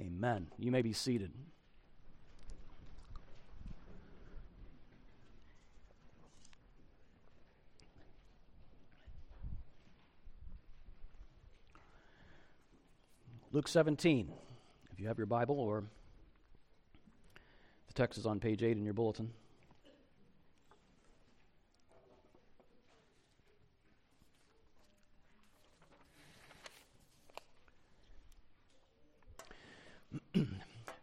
Amen. 0.00 0.46
You 0.58 0.70
may 0.70 0.82
be 0.82 0.92
seated. 0.92 1.30
Luke 13.52 13.66
17, 13.66 14.32
if 14.92 15.00
you 15.00 15.08
have 15.08 15.18
your 15.18 15.26
Bible, 15.26 15.58
or 15.58 15.82
the 17.88 17.92
text 17.94 18.16
is 18.16 18.24
on 18.24 18.38
page 18.38 18.62
8 18.62 18.76
in 18.76 18.84
your 18.84 18.94
bulletin. 18.94 19.30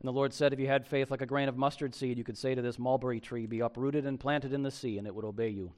And 0.00 0.08
the 0.08 0.12
Lord 0.12 0.32
said, 0.32 0.52
If 0.52 0.58
you 0.58 0.66
had 0.66 0.86
faith 0.86 1.10
like 1.10 1.20
a 1.20 1.26
grain 1.26 1.48
of 1.48 1.58
mustard 1.58 1.94
seed, 1.94 2.16
you 2.16 2.24
could 2.24 2.38
say 2.38 2.54
to 2.54 2.62
this 2.62 2.78
mulberry 2.78 3.20
tree, 3.20 3.46
Be 3.46 3.60
uprooted 3.60 4.06
and 4.06 4.18
planted 4.18 4.52
in 4.54 4.62
the 4.62 4.70
sea, 4.70 4.96
and 4.96 5.06
it 5.06 5.14
would 5.14 5.26
obey 5.26 5.50
you. 5.50 5.72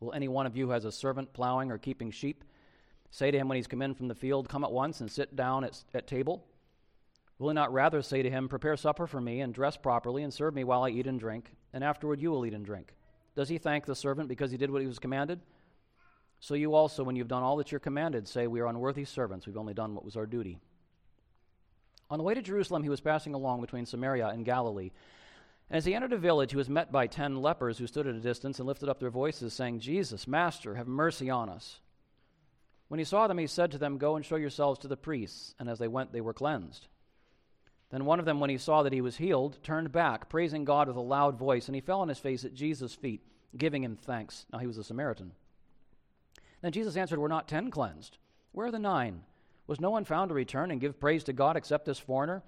Will 0.00 0.14
any 0.14 0.28
one 0.28 0.46
of 0.46 0.56
you 0.56 0.66
who 0.66 0.72
has 0.72 0.86
a 0.86 0.92
servant 0.92 1.34
plowing 1.34 1.70
or 1.70 1.76
keeping 1.76 2.10
sheep 2.10 2.42
say 3.10 3.30
to 3.30 3.36
him 3.36 3.48
when 3.48 3.56
he's 3.56 3.66
come 3.66 3.82
in 3.82 3.94
from 3.94 4.08
the 4.08 4.14
field, 4.14 4.48
Come 4.48 4.64
at 4.64 4.72
once 4.72 5.00
and 5.00 5.10
sit 5.10 5.36
down 5.36 5.62
at, 5.62 5.84
at 5.92 6.06
table? 6.06 6.46
Will 7.38 7.50
he 7.50 7.54
not 7.54 7.72
rather 7.72 8.00
say 8.00 8.22
to 8.22 8.30
him, 8.30 8.48
Prepare 8.48 8.78
supper 8.78 9.06
for 9.06 9.20
me, 9.20 9.40
and 9.40 9.52
dress 9.52 9.76
properly, 9.76 10.22
and 10.22 10.32
serve 10.32 10.54
me 10.54 10.64
while 10.64 10.84
I 10.84 10.90
eat 10.90 11.06
and 11.06 11.20
drink, 11.20 11.54
and 11.74 11.84
afterward 11.84 12.20
you 12.20 12.30
will 12.30 12.46
eat 12.46 12.54
and 12.54 12.64
drink? 12.64 12.94
Does 13.36 13.50
he 13.50 13.58
thank 13.58 13.84
the 13.84 13.94
servant 13.94 14.28
because 14.28 14.50
he 14.50 14.56
did 14.56 14.70
what 14.70 14.80
he 14.80 14.88
was 14.88 14.98
commanded? 14.98 15.40
So 16.38 16.54
you 16.54 16.74
also, 16.74 17.04
when 17.04 17.16
you've 17.16 17.28
done 17.28 17.42
all 17.42 17.56
that 17.58 17.70
you're 17.70 17.78
commanded, 17.78 18.26
say, 18.26 18.46
We 18.46 18.60
are 18.60 18.66
unworthy 18.68 19.04
servants, 19.04 19.46
we've 19.46 19.58
only 19.58 19.74
done 19.74 19.94
what 19.94 20.04
was 20.04 20.16
our 20.16 20.26
duty. 20.26 20.58
On 22.10 22.18
the 22.18 22.24
way 22.24 22.34
to 22.34 22.42
Jerusalem, 22.42 22.82
he 22.82 22.88
was 22.88 23.00
passing 23.00 23.34
along 23.34 23.60
between 23.60 23.86
Samaria 23.86 24.28
and 24.28 24.44
Galilee. 24.44 24.90
And 25.70 25.76
as 25.76 25.84
he 25.84 25.94
entered 25.94 26.12
a 26.12 26.18
village, 26.18 26.50
he 26.50 26.56
was 26.56 26.68
met 26.68 26.90
by 26.90 27.06
ten 27.06 27.40
lepers 27.40 27.78
who 27.78 27.86
stood 27.86 28.08
at 28.08 28.16
a 28.16 28.20
distance 28.20 28.58
and 28.58 28.66
lifted 28.66 28.88
up 28.88 28.98
their 28.98 29.10
voices, 29.10 29.54
saying, 29.54 29.78
Jesus, 29.78 30.26
Master, 30.26 30.74
have 30.74 30.88
mercy 30.88 31.30
on 31.30 31.48
us. 31.48 31.78
When 32.88 32.98
he 32.98 33.04
saw 33.04 33.28
them, 33.28 33.38
he 33.38 33.46
said 33.46 33.70
to 33.70 33.78
them, 33.78 33.98
Go 33.98 34.16
and 34.16 34.24
show 34.24 34.34
yourselves 34.34 34.80
to 34.80 34.88
the 34.88 34.96
priests. 34.96 35.54
And 35.60 35.68
as 35.68 35.78
they 35.78 35.86
went, 35.86 36.12
they 36.12 36.20
were 36.20 36.34
cleansed. 36.34 36.88
Then 37.90 38.04
one 38.04 38.18
of 38.18 38.24
them, 38.24 38.40
when 38.40 38.50
he 38.50 38.58
saw 38.58 38.82
that 38.82 38.92
he 38.92 39.00
was 39.00 39.16
healed, 39.16 39.62
turned 39.62 39.92
back, 39.92 40.28
praising 40.28 40.64
God 40.64 40.88
with 40.88 40.96
a 40.96 41.00
loud 41.00 41.38
voice, 41.38 41.68
and 41.68 41.74
he 41.76 41.80
fell 41.80 42.00
on 42.00 42.08
his 42.08 42.18
face 42.18 42.44
at 42.44 42.54
Jesus' 42.54 42.94
feet, 42.94 43.20
giving 43.56 43.84
him 43.84 43.96
thanks. 43.96 44.46
Now 44.52 44.58
he 44.58 44.66
was 44.66 44.78
a 44.78 44.84
Samaritan. 44.84 45.32
Then 46.62 46.72
Jesus 46.72 46.96
answered, 46.96 47.20
Were 47.20 47.28
not 47.28 47.46
ten 47.46 47.70
cleansed? 47.70 48.18
Where 48.50 48.66
are 48.66 48.72
the 48.72 48.80
nine? 48.80 49.22
Was 49.70 49.78
no 49.78 49.90
one 49.90 50.04
found 50.04 50.30
to 50.30 50.34
return 50.34 50.72
and 50.72 50.80
give 50.80 50.98
praise 50.98 51.22
to 51.22 51.32
God 51.32 51.56
except 51.56 51.84
this 51.84 52.00
foreigner? 52.00 52.42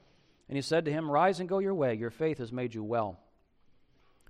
And 0.49 0.57
he 0.57 0.61
said 0.61 0.87
to 0.87 0.91
him, 0.91 1.09
Rise 1.09 1.39
and 1.39 1.49
go 1.49 1.61
your 1.61 1.73
way, 1.73 1.95
your 1.95 2.11
faith 2.11 2.39
has 2.39 2.51
made 2.51 2.75
you 2.75 2.83
well. 2.83 3.21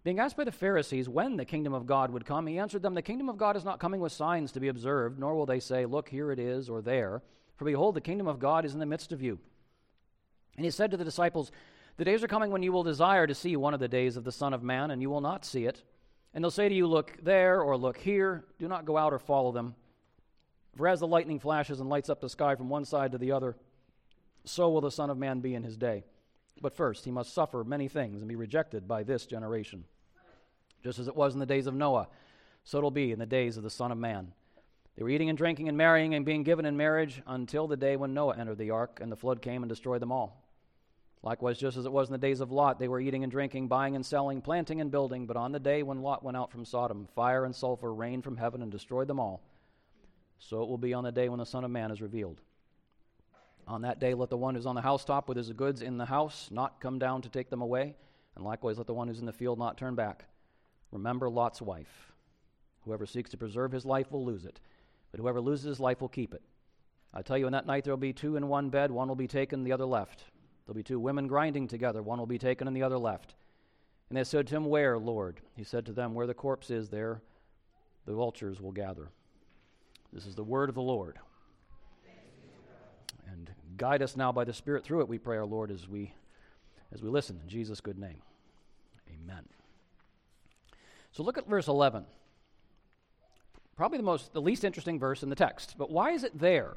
Being 0.04 0.20
asked 0.20 0.36
by 0.36 0.44
the 0.44 0.52
Pharisees 0.52 1.08
when 1.08 1.38
the 1.38 1.46
kingdom 1.46 1.72
of 1.72 1.86
God 1.86 2.10
would 2.10 2.26
come, 2.26 2.46
he 2.46 2.58
answered 2.58 2.82
them, 2.82 2.92
The 2.92 3.00
kingdom 3.00 3.30
of 3.30 3.38
God 3.38 3.56
is 3.56 3.64
not 3.64 3.80
coming 3.80 4.02
with 4.02 4.12
signs 4.12 4.52
to 4.52 4.60
be 4.60 4.68
observed, 4.68 5.18
nor 5.18 5.34
will 5.34 5.46
they 5.46 5.58
say, 5.58 5.86
Look, 5.86 6.10
here 6.10 6.32
it 6.32 6.38
is, 6.38 6.68
or 6.68 6.82
there. 6.82 7.22
For 7.56 7.64
behold, 7.64 7.94
the 7.94 8.02
kingdom 8.02 8.28
of 8.28 8.38
God 8.38 8.66
is 8.66 8.74
in 8.74 8.78
the 8.78 8.84
midst 8.84 9.10
of 9.10 9.22
you. 9.22 9.38
And 10.58 10.66
he 10.66 10.70
said 10.70 10.90
to 10.90 10.98
the 10.98 11.02
disciples, 11.02 11.50
The 11.96 12.04
days 12.04 12.22
are 12.22 12.28
coming 12.28 12.50
when 12.50 12.62
you 12.62 12.72
will 12.72 12.82
desire 12.82 13.26
to 13.26 13.34
see 13.34 13.56
one 13.56 13.72
of 13.72 13.80
the 13.80 13.88
days 13.88 14.18
of 14.18 14.24
the 14.24 14.32
Son 14.32 14.52
of 14.52 14.62
Man, 14.62 14.90
and 14.90 15.00
you 15.00 15.08
will 15.08 15.22
not 15.22 15.46
see 15.46 15.64
it. 15.64 15.82
And 16.34 16.44
they'll 16.44 16.50
say 16.50 16.68
to 16.68 16.74
you, 16.74 16.86
Look 16.86 17.16
there, 17.22 17.62
or 17.62 17.74
look 17.78 17.96
here. 17.96 18.44
Do 18.58 18.68
not 18.68 18.84
go 18.84 18.98
out 18.98 19.14
or 19.14 19.18
follow 19.18 19.50
them. 19.50 19.76
For 20.76 20.88
as 20.88 21.00
the 21.00 21.06
lightning 21.06 21.38
flashes 21.38 21.80
and 21.80 21.88
lights 21.88 22.08
up 22.08 22.20
the 22.20 22.28
sky 22.28 22.54
from 22.54 22.68
one 22.68 22.84
side 22.84 23.12
to 23.12 23.18
the 23.18 23.32
other, 23.32 23.56
so 24.44 24.70
will 24.70 24.80
the 24.80 24.90
Son 24.90 25.10
of 25.10 25.18
Man 25.18 25.40
be 25.40 25.54
in 25.54 25.62
his 25.62 25.76
day. 25.76 26.04
But 26.60 26.74
first, 26.74 27.04
he 27.04 27.10
must 27.10 27.34
suffer 27.34 27.64
many 27.64 27.88
things 27.88 28.20
and 28.20 28.28
be 28.28 28.36
rejected 28.36 28.88
by 28.88 29.02
this 29.02 29.26
generation. 29.26 29.84
Just 30.82 30.98
as 30.98 31.08
it 31.08 31.16
was 31.16 31.34
in 31.34 31.40
the 31.40 31.46
days 31.46 31.66
of 31.66 31.74
Noah, 31.74 32.08
so 32.64 32.78
it'll 32.78 32.90
be 32.90 33.12
in 33.12 33.18
the 33.18 33.26
days 33.26 33.56
of 33.56 33.62
the 33.62 33.70
Son 33.70 33.92
of 33.92 33.98
Man. 33.98 34.32
They 34.96 35.02
were 35.02 35.10
eating 35.10 35.28
and 35.28 35.38
drinking 35.38 35.68
and 35.68 35.78
marrying 35.78 36.14
and 36.14 36.24
being 36.24 36.42
given 36.42 36.66
in 36.66 36.76
marriage 36.76 37.22
until 37.26 37.66
the 37.66 37.76
day 37.76 37.96
when 37.96 38.14
Noah 38.14 38.36
entered 38.36 38.58
the 38.58 38.70
ark 38.70 38.98
and 39.00 39.10
the 39.10 39.16
flood 39.16 39.40
came 39.40 39.62
and 39.62 39.68
destroyed 39.68 40.02
them 40.02 40.12
all. 40.12 40.42
Likewise, 41.22 41.58
just 41.58 41.76
as 41.76 41.86
it 41.86 41.92
was 41.92 42.08
in 42.08 42.12
the 42.12 42.18
days 42.18 42.40
of 42.40 42.50
Lot, 42.50 42.78
they 42.78 42.88
were 42.88 43.00
eating 43.00 43.22
and 43.22 43.30
drinking, 43.30 43.68
buying 43.68 43.94
and 43.94 44.04
selling, 44.04 44.42
planting 44.42 44.80
and 44.80 44.90
building. 44.90 45.26
But 45.26 45.36
on 45.36 45.52
the 45.52 45.60
day 45.60 45.82
when 45.82 46.02
Lot 46.02 46.24
went 46.24 46.36
out 46.36 46.50
from 46.50 46.64
Sodom, 46.64 47.06
fire 47.14 47.44
and 47.44 47.54
sulfur 47.54 47.94
rained 47.94 48.24
from 48.24 48.36
heaven 48.36 48.60
and 48.60 48.72
destroyed 48.72 49.06
them 49.06 49.20
all. 49.20 49.40
So 50.48 50.62
it 50.62 50.68
will 50.68 50.78
be 50.78 50.92
on 50.92 51.04
the 51.04 51.12
day 51.12 51.28
when 51.28 51.38
the 51.38 51.46
Son 51.46 51.64
of 51.64 51.70
Man 51.70 51.90
is 51.90 52.02
revealed. 52.02 52.40
On 53.68 53.82
that 53.82 54.00
day, 54.00 54.12
let 54.12 54.28
the 54.28 54.36
one 54.36 54.54
who's 54.54 54.66
on 54.66 54.74
the 54.74 54.82
housetop 54.82 55.28
with 55.28 55.36
his 55.36 55.52
goods 55.52 55.82
in 55.82 55.96
the 55.96 56.04
house 56.04 56.48
not 56.50 56.80
come 56.80 56.98
down 56.98 57.22
to 57.22 57.28
take 57.28 57.48
them 57.48 57.62
away, 57.62 57.94
and 58.34 58.44
likewise 58.44 58.76
let 58.76 58.88
the 58.88 58.94
one 58.94 59.06
who's 59.06 59.20
in 59.20 59.26
the 59.26 59.32
field 59.32 59.58
not 59.58 59.78
turn 59.78 59.94
back. 59.94 60.24
Remember 60.90 61.30
Lot's 61.30 61.62
wife. 61.62 62.12
Whoever 62.84 63.06
seeks 63.06 63.30
to 63.30 63.36
preserve 63.36 63.70
his 63.70 63.86
life 63.86 64.10
will 64.10 64.24
lose 64.24 64.44
it, 64.44 64.60
but 65.12 65.20
whoever 65.20 65.40
loses 65.40 65.64
his 65.64 65.80
life 65.80 66.00
will 66.00 66.08
keep 66.08 66.34
it. 66.34 66.42
I 67.14 67.22
tell 67.22 67.38
you, 67.38 67.46
in 67.46 67.52
that 67.52 67.66
night 67.66 67.84
there 67.84 67.92
will 67.92 67.98
be 67.98 68.12
two 68.12 68.36
in 68.36 68.48
one 68.48 68.68
bed, 68.68 68.90
one 68.90 69.06
will 69.06 69.14
be 69.14 69.28
taken, 69.28 69.62
the 69.62 69.72
other 69.72 69.86
left. 69.86 70.24
There'll 70.66 70.74
be 70.74 70.82
two 70.82 70.98
women 70.98 71.28
grinding 71.28 71.68
together, 71.68 72.02
one 72.02 72.18
will 72.18 72.26
be 72.26 72.38
taken 72.38 72.66
and 72.66 72.76
the 72.76 72.82
other 72.82 72.98
left. 72.98 73.36
And 74.08 74.18
they 74.18 74.24
said 74.24 74.48
to 74.48 74.56
him, 74.56 74.64
Where, 74.64 74.98
Lord? 74.98 75.40
He 75.56 75.62
said 75.62 75.86
to 75.86 75.92
them, 75.92 76.14
Where 76.14 76.26
the 76.26 76.34
corpse 76.34 76.70
is, 76.70 76.88
there 76.88 77.22
the 78.06 78.14
vultures 78.14 78.60
will 78.60 78.72
gather. 78.72 79.10
This 80.12 80.26
is 80.26 80.34
the 80.34 80.44
word 80.44 80.68
of 80.68 80.74
the 80.74 80.82
Lord. 80.82 81.18
And 83.30 83.50
guide 83.76 84.02
us 84.02 84.16
now 84.16 84.30
by 84.32 84.44
the 84.44 84.52
Spirit 84.52 84.84
through 84.84 85.00
it, 85.00 85.08
we 85.08 85.18
pray, 85.18 85.38
our 85.38 85.46
Lord, 85.46 85.70
as 85.70 85.88
we 85.88 86.12
as 86.92 87.02
we 87.02 87.08
listen. 87.08 87.40
In 87.42 87.48
Jesus' 87.48 87.80
good 87.80 87.98
name. 87.98 88.20
Amen. 89.08 89.44
So 91.12 91.22
look 91.22 91.38
at 91.38 91.48
verse 91.48 91.68
11. 91.68 92.04
Probably 93.76 93.98
the 93.98 94.04
most 94.04 94.32
the 94.32 94.42
least 94.42 94.64
interesting 94.64 94.98
verse 94.98 95.22
in 95.22 95.30
the 95.30 95.34
text. 95.34 95.76
But 95.78 95.90
why 95.90 96.10
is 96.10 96.24
it 96.24 96.38
there? 96.38 96.76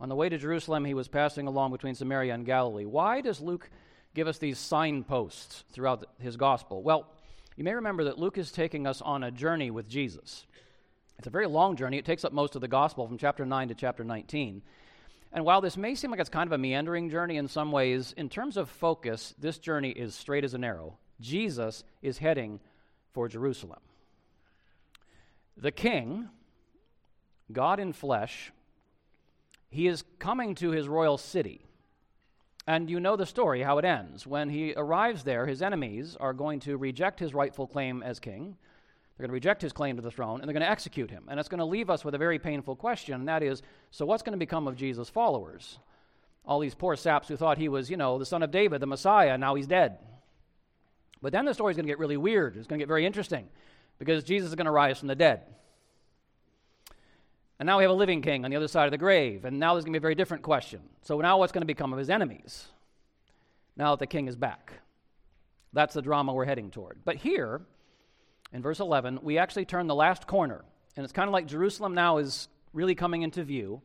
On 0.00 0.08
the 0.08 0.14
way 0.14 0.28
to 0.28 0.38
Jerusalem, 0.38 0.84
he 0.84 0.94
was 0.94 1.08
passing 1.08 1.48
along 1.48 1.72
between 1.72 1.96
Samaria 1.96 2.32
and 2.32 2.46
Galilee. 2.46 2.84
Why 2.84 3.20
does 3.20 3.40
Luke 3.40 3.68
give 4.14 4.28
us 4.28 4.38
these 4.38 4.58
signposts 4.58 5.64
throughout 5.72 6.04
his 6.20 6.36
gospel? 6.36 6.82
Well, 6.82 7.08
you 7.56 7.64
may 7.64 7.74
remember 7.74 8.04
that 8.04 8.18
Luke 8.18 8.38
is 8.38 8.52
taking 8.52 8.86
us 8.86 9.02
on 9.02 9.24
a 9.24 9.32
journey 9.32 9.72
with 9.72 9.88
Jesus. 9.88 10.46
It's 11.18 11.26
a 11.26 11.30
very 11.30 11.46
long 11.48 11.74
journey. 11.74 11.98
It 11.98 12.04
takes 12.04 12.24
up 12.24 12.32
most 12.32 12.54
of 12.54 12.60
the 12.60 12.68
gospel 12.68 13.06
from 13.06 13.18
chapter 13.18 13.44
9 13.44 13.68
to 13.68 13.74
chapter 13.74 14.04
19. 14.04 14.62
And 15.32 15.44
while 15.44 15.60
this 15.60 15.76
may 15.76 15.94
seem 15.94 16.10
like 16.10 16.20
it's 16.20 16.28
kind 16.28 16.46
of 16.46 16.52
a 16.52 16.58
meandering 16.58 17.10
journey 17.10 17.36
in 17.36 17.48
some 17.48 17.72
ways, 17.72 18.14
in 18.16 18.28
terms 18.28 18.56
of 18.56 18.70
focus, 18.70 19.34
this 19.38 19.58
journey 19.58 19.90
is 19.90 20.14
straight 20.14 20.44
as 20.44 20.54
an 20.54 20.62
arrow. 20.62 20.96
Jesus 21.20 21.82
is 22.02 22.18
heading 22.18 22.60
for 23.12 23.28
Jerusalem. 23.28 23.80
The 25.56 25.72
king, 25.72 26.28
God 27.50 27.80
in 27.80 27.92
flesh, 27.92 28.52
he 29.70 29.88
is 29.88 30.04
coming 30.20 30.54
to 30.56 30.70
his 30.70 30.88
royal 30.88 31.18
city. 31.18 31.66
And 32.66 32.88
you 32.88 33.00
know 33.00 33.16
the 33.16 33.26
story, 33.26 33.62
how 33.62 33.78
it 33.78 33.84
ends. 33.84 34.26
When 34.26 34.50
he 34.50 34.72
arrives 34.76 35.24
there, 35.24 35.46
his 35.46 35.62
enemies 35.62 36.16
are 36.20 36.32
going 36.32 36.60
to 36.60 36.76
reject 36.76 37.18
his 37.18 37.34
rightful 37.34 37.66
claim 37.66 38.02
as 38.04 38.20
king. 38.20 38.56
They're 39.18 39.26
going 39.26 39.32
to 39.32 39.34
reject 39.34 39.62
his 39.62 39.72
claim 39.72 39.96
to 39.96 40.02
the 40.02 40.12
throne, 40.12 40.40
and 40.40 40.48
they're 40.48 40.54
going 40.54 40.64
to 40.64 40.70
execute 40.70 41.10
him. 41.10 41.24
And 41.28 41.40
it's 41.40 41.48
going 41.48 41.58
to 41.58 41.64
leave 41.64 41.90
us 41.90 42.04
with 42.04 42.14
a 42.14 42.18
very 42.18 42.38
painful 42.38 42.76
question, 42.76 43.14
and 43.14 43.28
that 43.28 43.42
is 43.42 43.62
so 43.90 44.06
what's 44.06 44.22
going 44.22 44.32
to 44.32 44.38
become 44.38 44.68
of 44.68 44.76
Jesus' 44.76 45.10
followers? 45.10 45.80
All 46.44 46.60
these 46.60 46.76
poor 46.76 46.94
saps 46.94 47.26
who 47.26 47.36
thought 47.36 47.58
he 47.58 47.68
was, 47.68 47.90
you 47.90 47.96
know, 47.96 48.18
the 48.18 48.24
son 48.24 48.44
of 48.44 48.52
David, 48.52 48.80
the 48.80 48.86
Messiah, 48.86 49.36
now 49.36 49.56
he's 49.56 49.66
dead. 49.66 49.98
But 51.20 51.32
then 51.32 51.44
the 51.44 51.52
story's 51.52 51.76
going 51.76 51.86
to 51.86 51.90
get 51.90 51.98
really 51.98 52.16
weird. 52.16 52.56
It's 52.56 52.68
going 52.68 52.78
to 52.78 52.82
get 52.82 52.88
very 52.88 53.04
interesting 53.04 53.48
because 53.98 54.22
Jesus 54.22 54.50
is 54.50 54.54
going 54.54 54.66
to 54.66 54.70
rise 54.70 54.98
from 54.98 55.08
the 55.08 55.16
dead. 55.16 55.42
And 57.58 57.66
now 57.66 57.78
we 57.78 57.84
have 57.84 57.90
a 57.90 57.94
living 57.94 58.22
king 58.22 58.44
on 58.44 58.52
the 58.52 58.56
other 58.56 58.68
side 58.68 58.84
of 58.84 58.92
the 58.92 58.98
grave. 58.98 59.44
And 59.44 59.58
now 59.58 59.74
there's 59.74 59.84
going 59.84 59.92
to 59.92 59.98
be 59.98 60.00
a 60.00 60.08
very 60.08 60.14
different 60.14 60.44
question. 60.44 60.80
So 61.02 61.20
now 61.20 61.38
what's 61.38 61.50
going 61.50 61.62
to 61.62 61.66
become 61.66 61.92
of 61.92 61.98
his 61.98 62.08
enemies? 62.08 62.68
Now 63.76 63.90
that 63.90 63.98
the 63.98 64.06
king 64.06 64.28
is 64.28 64.36
back. 64.36 64.74
That's 65.72 65.94
the 65.94 66.02
drama 66.02 66.32
we're 66.32 66.44
heading 66.44 66.70
toward. 66.70 67.00
But 67.04 67.16
here, 67.16 67.62
in 68.52 68.62
verse 68.62 68.80
11, 68.80 69.20
we 69.22 69.38
actually 69.38 69.64
turn 69.64 69.86
the 69.86 69.94
last 69.94 70.26
corner. 70.26 70.64
And 70.96 71.04
it's 71.04 71.12
kind 71.12 71.28
of 71.28 71.32
like 71.32 71.46
Jerusalem 71.46 71.94
now 71.94 72.18
is 72.18 72.48
really 72.72 72.94
coming 72.94 73.22
into 73.22 73.42
view. 73.44 73.82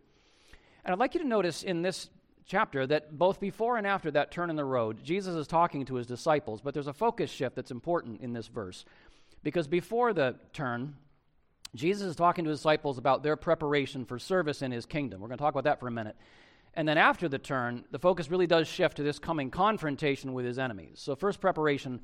And 0.84 0.94
I'd 0.94 1.00
like 1.00 1.14
you 1.14 1.22
to 1.22 1.28
notice 1.28 1.64
in 1.64 1.82
this 1.82 2.10
chapter 2.46 2.86
that 2.88 3.18
both 3.18 3.40
before 3.40 3.78
and 3.78 3.88
after 3.88 4.12
that 4.12 4.32
turn 4.32 4.50
in 4.50 4.56
the 4.56 4.66
road, 4.66 5.04
Jesus 5.04 5.36
is 5.36 5.48
talking 5.48 5.86
to 5.86 5.96
his 5.96 6.08
disciples, 6.08 6.62
but 6.62 6.74
there's 6.74 6.88
a 6.88 6.94
focus 6.94 7.30
shift 7.30 7.56
that's 7.56 7.72
important 7.72 8.22
in 8.22 8.34
this 8.34 8.48
verse. 8.48 8.86
Because 9.44 9.68
before 9.68 10.14
the 10.14 10.36
turn, 10.54 10.96
Jesus 11.76 12.08
is 12.08 12.16
talking 12.16 12.44
to 12.46 12.50
his 12.50 12.60
disciples 12.60 12.98
about 12.98 13.24
their 13.24 13.36
preparation 13.36 14.06
for 14.06 14.20
service 14.20 14.62
in 14.62 14.72
his 14.72 14.86
kingdom. 14.86 15.22
We're 15.22 15.28
going 15.28 15.38
to 15.38 15.44
talk 15.44 15.54
about 15.54 15.66
that 15.66 15.80
for 15.80 15.88
a 15.88 15.92
minute. 15.92 16.16
And 16.76 16.88
then 16.88 16.98
after 16.98 17.28
the 17.30 17.40
turn, 17.40 17.86
the 17.92 18.00
focus 18.00 18.30
really 18.30 18.48
does 18.48 18.68
shift 18.68 18.98
to 18.98 19.04
this 19.04 19.20
coming 19.20 19.52
confrontation 19.52 20.34
with 20.34 20.46
his 20.46 20.58
enemies. 20.58 21.00
So, 21.00 21.16
first 21.16 21.40
preparation 21.40 22.02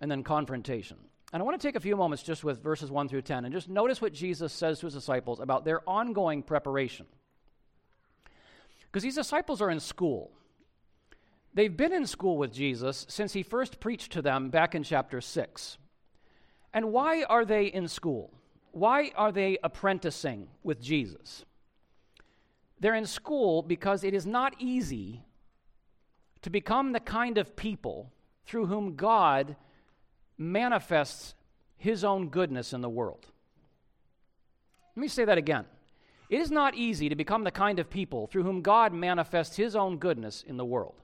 and 0.00 0.10
then 0.10 0.24
confrontation. 0.24 0.96
And 1.32 1.40
I 1.40 1.44
want 1.44 1.60
to 1.60 1.66
take 1.66 1.76
a 1.76 1.80
few 1.80 1.96
moments 1.96 2.22
just 2.22 2.42
with 2.42 2.62
verses 2.62 2.90
1 2.90 3.08
through 3.08 3.22
10 3.22 3.44
and 3.44 3.54
just 3.54 3.68
notice 3.68 4.02
what 4.02 4.12
Jesus 4.12 4.52
says 4.52 4.80
to 4.80 4.86
his 4.86 4.94
disciples 4.94 5.38
about 5.38 5.64
their 5.64 5.88
ongoing 5.88 6.42
preparation. 6.42 7.06
Because 8.86 9.04
these 9.04 9.14
disciples 9.14 9.62
are 9.62 9.70
in 9.70 9.78
school. 9.78 10.32
They've 11.54 11.76
been 11.76 11.92
in 11.92 12.06
school 12.06 12.36
with 12.36 12.52
Jesus 12.52 13.06
since 13.08 13.32
he 13.32 13.44
first 13.44 13.78
preached 13.78 14.12
to 14.12 14.22
them 14.22 14.50
back 14.50 14.74
in 14.74 14.82
chapter 14.82 15.20
6. 15.20 15.78
And 16.72 16.92
why 16.92 17.22
are 17.24 17.44
they 17.44 17.66
in 17.66 17.86
school? 17.86 18.32
Why 18.72 19.12
are 19.16 19.32
they 19.32 19.58
apprenticing 19.62 20.48
with 20.62 20.80
Jesus? 20.80 21.44
They're 22.80 22.94
in 22.94 23.06
school 23.06 23.62
because 23.62 24.04
it 24.04 24.14
is 24.14 24.26
not 24.26 24.54
easy 24.58 25.22
to 26.42 26.50
become 26.50 26.92
the 26.92 27.00
kind 27.00 27.38
of 27.38 27.56
people 27.56 28.12
through 28.46 28.66
whom 28.66 28.96
God 28.96 29.56
manifests 30.40 31.34
his 31.76 32.02
own 32.02 32.30
goodness 32.30 32.72
in 32.72 32.80
the 32.80 32.88
world. 32.88 33.26
Let 34.96 35.02
me 35.02 35.08
say 35.08 35.24
that 35.24 35.38
again. 35.38 35.66
It 36.30 36.40
is 36.40 36.50
not 36.50 36.74
easy 36.74 37.08
to 37.08 37.14
become 37.14 37.44
the 37.44 37.50
kind 37.50 37.78
of 37.78 37.90
people 37.90 38.26
through 38.26 38.44
whom 38.44 38.62
God 38.62 38.92
manifests 38.92 39.56
his 39.56 39.76
own 39.76 39.98
goodness 39.98 40.42
in 40.46 40.56
the 40.56 40.64
world. 40.64 40.94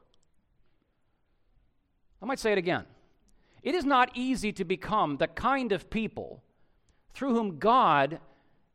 I 2.23 2.27
might 2.27 2.39
say 2.39 2.53
it 2.53 2.59
again. 2.59 2.85
It 3.63 3.75
is 3.75 3.85
not 3.85 4.11
easy 4.15 4.53
to 4.53 4.65
become 4.65 5.17
the 5.17 5.27
kind 5.27 5.73
of 5.73 5.91
people 5.91 6.43
through 7.13 7.35
whom 7.35 7.59
God 7.59 8.21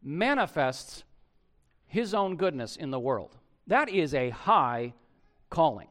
manifests 0.04 1.04
his 1.88 2.13
own 2.13 2.36
goodness 2.36 2.75
in 2.75 2.92
the 2.92 3.00
world. 3.00 3.38
That 3.68 3.90
is 3.90 4.13
a 4.13 4.30
high 4.30 4.94
calling. 5.50 5.88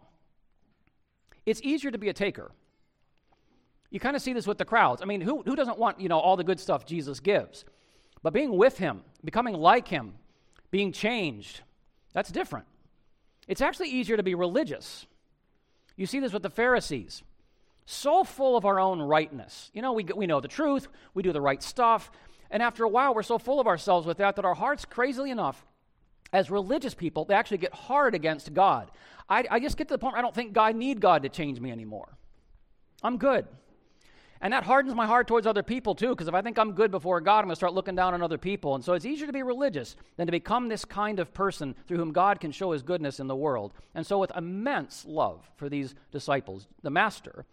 It's 1.46 1.62
easier 1.62 1.90
to 1.90 1.98
be 1.98 2.08
a 2.08 2.12
taker. 2.12 2.52
You 3.90 4.00
kind 4.00 4.16
of 4.16 4.22
see 4.22 4.32
this 4.32 4.46
with 4.46 4.58
the 4.58 4.64
crowds. 4.64 5.02
I 5.02 5.04
mean, 5.04 5.20
who, 5.20 5.42
who 5.42 5.56
doesn't 5.56 5.78
want, 5.78 6.00
you 6.00 6.08
know, 6.08 6.18
all 6.18 6.36
the 6.36 6.44
good 6.44 6.60
stuff 6.60 6.86
Jesus 6.86 7.20
gives? 7.20 7.64
But 8.22 8.32
being 8.32 8.56
with 8.56 8.78
him, 8.78 9.02
becoming 9.24 9.54
like 9.54 9.88
him, 9.88 10.14
being 10.70 10.92
changed, 10.92 11.60
that's 12.12 12.30
different. 12.30 12.66
It's 13.48 13.60
actually 13.60 13.88
easier 13.88 14.16
to 14.16 14.22
be 14.22 14.34
religious. 14.34 15.06
You 15.96 16.06
see 16.06 16.20
this 16.20 16.32
with 16.32 16.42
the 16.42 16.50
Pharisees. 16.50 17.22
So 17.86 18.22
full 18.22 18.56
of 18.56 18.64
our 18.64 18.78
own 18.78 19.00
rightness. 19.02 19.70
You 19.74 19.82
know, 19.82 19.92
we, 19.92 20.04
we 20.04 20.26
know 20.26 20.40
the 20.40 20.48
truth, 20.48 20.86
we 21.14 21.22
do 21.22 21.32
the 21.32 21.40
right 21.40 21.62
stuff, 21.62 22.10
and 22.50 22.62
after 22.62 22.84
a 22.84 22.88
while, 22.88 23.14
we're 23.14 23.22
so 23.22 23.38
full 23.38 23.60
of 23.60 23.66
ourselves 23.66 24.06
with 24.06 24.18
that 24.18 24.36
that 24.36 24.44
our 24.44 24.54
hearts, 24.54 24.84
crazily 24.84 25.30
enough, 25.30 25.64
as 26.32 26.50
religious 26.50 26.94
people, 26.94 27.24
they 27.24 27.34
actually 27.34 27.58
get 27.58 27.72
hard 27.72 28.14
against 28.14 28.52
God. 28.54 28.90
I, 29.28 29.44
I 29.50 29.60
just 29.60 29.76
get 29.76 29.88
to 29.88 29.94
the 29.94 29.98
point 29.98 30.14
where 30.14 30.18
I 30.18 30.22
don't 30.22 30.34
think 30.34 30.52
God 30.52 30.76
need 30.76 31.00
God 31.00 31.22
to 31.22 31.28
change 31.28 31.60
me 31.60 31.70
anymore. 31.70 32.16
I'm 33.02 33.18
good. 33.18 33.46
And 34.42 34.54
that 34.54 34.64
hardens 34.64 34.94
my 34.94 35.06
heart 35.06 35.28
towards 35.28 35.46
other 35.46 35.62
people 35.62 35.94
too, 35.94 36.10
because 36.10 36.28
if 36.28 36.34
I 36.34 36.40
think 36.40 36.58
I'm 36.58 36.72
good 36.72 36.90
before 36.90 37.20
God, 37.20 37.40
I'm 37.40 37.44
going 37.44 37.50
to 37.50 37.56
start 37.56 37.74
looking 37.74 37.94
down 37.94 38.14
on 38.14 38.22
other 38.22 38.38
people. 38.38 38.74
And 38.74 38.82
so 38.82 38.94
it's 38.94 39.04
easier 39.04 39.26
to 39.26 39.32
be 39.32 39.42
religious 39.42 39.96
than 40.16 40.26
to 40.26 40.32
become 40.32 40.68
this 40.68 40.84
kind 40.84 41.18
of 41.20 41.34
person 41.34 41.74
through 41.86 41.98
whom 41.98 42.12
God 42.12 42.40
can 42.40 42.50
show 42.50 42.72
his 42.72 42.82
goodness 42.82 43.20
in 43.20 43.26
the 43.26 43.36
world. 43.36 43.74
And 43.94 44.06
so, 44.06 44.18
with 44.18 44.32
immense 44.34 45.04
love 45.06 45.50
for 45.56 45.68
these 45.68 45.94
disciples, 46.10 46.68
the 46.82 46.90
master, 46.90 47.44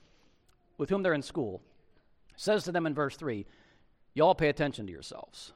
with 0.77 0.89
whom 0.89 1.03
they're 1.03 1.13
in 1.13 1.21
school, 1.21 1.61
says 2.37 2.63
to 2.63 2.71
them 2.71 2.85
in 2.85 2.93
verse 2.93 3.17
3 3.17 3.45
you 4.13 4.23
all 4.23 4.33
pay 4.33 4.49
attention 4.49 4.87
to 4.87 4.91
yourselves. 4.91 5.53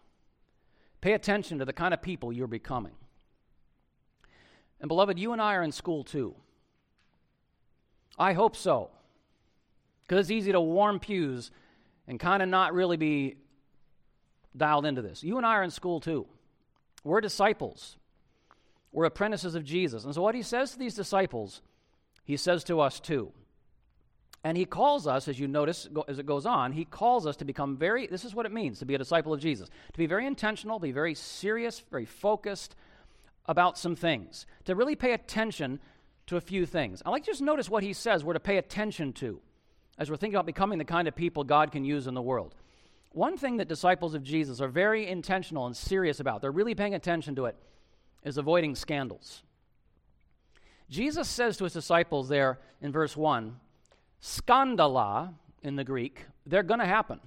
Pay 1.00 1.14
attention 1.14 1.58
to 1.58 1.66
the 1.66 1.74
kind 1.74 1.96
of 1.96 2.02
people 2.04 2.32
you're 2.32 2.46
becoming. 2.46 2.94
And, 4.80 4.88
beloved, 4.88 5.18
you 5.18 5.32
and 5.32 5.42
I 5.42 5.56
are 5.56 5.64
in 5.64 5.72
school 5.72 6.04
too. 6.04 6.36
I 8.20 8.34
hope 8.34 8.56
so. 8.56 8.92
Because 10.12 10.26
it's 10.26 10.32
easy 10.32 10.52
to 10.52 10.60
warm 10.60 11.00
pews 11.00 11.52
and 12.06 12.20
kind 12.20 12.44
of 12.44 12.50
not 12.50 12.74
really 12.74 12.98
be 12.98 13.38
dialed 14.58 14.86
into 14.86 15.02
this. 15.02 15.24
You 15.24 15.38
and 15.38 15.46
I 15.46 15.52
are 15.52 15.64
in 15.64 15.72
school 15.72 16.02
too. 16.02 16.28
We're 17.06 17.22
disciples, 17.22 17.96
we're 18.92 19.06
apprentices 19.06 19.56
of 19.56 19.64
Jesus. 19.64 20.04
And 20.04 20.14
so, 20.14 20.22
what 20.22 20.36
he 20.36 20.42
says 20.42 20.72
to 20.72 20.78
these 20.78 20.96
disciples, 20.96 21.62
he 22.26 22.36
says 22.36 22.66
to 22.66 22.82
us 22.82 23.00
too. 23.00 23.32
And 24.44 24.58
he 24.58 24.66
calls 24.66 25.08
us, 25.08 25.30
as 25.30 25.40
you 25.40 25.48
notice 25.48 25.88
as 26.10 26.20
it 26.20 26.26
goes 26.26 26.46
on, 26.46 26.74
he 26.74 26.84
calls 26.84 27.26
us 27.26 27.38
to 27.38 27.46
become 27.46 27.78
very, 27.78 28.06
this 28.06 28.26
is 28.26 28.36
what 28.36 28.46
it 28.46 28.52
means 28.52 28.80
to 28.80 28.86
be 28.86 28.96
a 28.96 28.98
disciple 28.98 29.34
of 29.34 29.40
Jesus, 29.40 29.70
to 29.70 29.98
be 29.98 30.08
very 30.08 30.28
intentional, 30.28 30.78
be 30.78 30.92
very 30.92 31.16
serious, 31.16 31.82
very 31.90 32.06
focused 32.06 32.76
about 33.46 33.78
some 33.78 33.96
things, 33.96 34.46
to 34.66 34.76
really 34.76 34.98
pay 34.98 35.14
attention 35.14 35.80
to 36.28 36.36
a 36.36 36.42
few 36.42 36.66
things. 36.66 37.02
I 37.06 37.12
like 37.12 37.24
to 37.24 37.32
just 37.32 37.42
notice 37.42 37.70
what 37.70 37.82
he 37.82 37.94
says 37.94 38.26
we're 38.26 38.34
to 38.34 38.42
pay 38.42 38.58
attention 38.58 39.14
to 39.14 39.40
as 39.98 40.10
we're 40.10 40.18
thinking 40.18 40.36
about 40.36 40.46
becoming 40.46 40.80
the 40.80 40.86
kind 40.86 41.08
of 41.08 41.16
people 41.16 41.44
God 41.44 41.72
can 41.72 41.84
use 41.84 42.08
in 42.08 42.14
the 42.14 42.22
world. 42.22 42.56
One 43.12 43.38
thing 43.38 43.58
that 43.58 43.68
disciples 43.68 44.14
of 44.14 44.24
Jesus 44.24 44.62
are 44.62 44.68
very 44.68 45.08
intentional 45.08 45.66
and 45.66 45.76
serious 45.76 46.20
about, 46.20 46.42
they're 46.42 46.52
really 46.52 46.76
paying 46.76 46.96
attention 46.96 47.36
to 47.36 47.46
it, 47.46 47.56
is 48.24 48.38
avoiding 48.38 48.76
scandals. 48.76 49.44
Jesus 50.90 51.28
says 51.28 51.58
to 51.58 51.66
his 51.66 51.74
disciples 51.74 52.30
there 52.30 52.60
in 52.82 52.92
verse 52.92 53.16
1 53.16 53.58
Scandala 54.22 55.34
in 55.64 55.76
the 55.76 55.84
Greek, 55.84 56.26
they're 56.46 56.64
going 56.64 56.80
to 56.80 56.86
happen. 56.86 57.20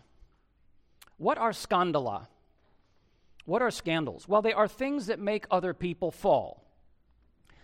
What 1.16 1.38
are 1.38 1.52
scandala? 1.52 2.28
What 3.44 3.62
are 3.62 3.70
scandals? 3.70 4.28
Well, 4.28 4.42
they 4.42 4.52
are 4.52 4.68
things 4.68 5.06
that 5.06 5.18
make 5.18 5.46
other 5.50 5.74
people 5.74 6.10
fall. 6.10 6.64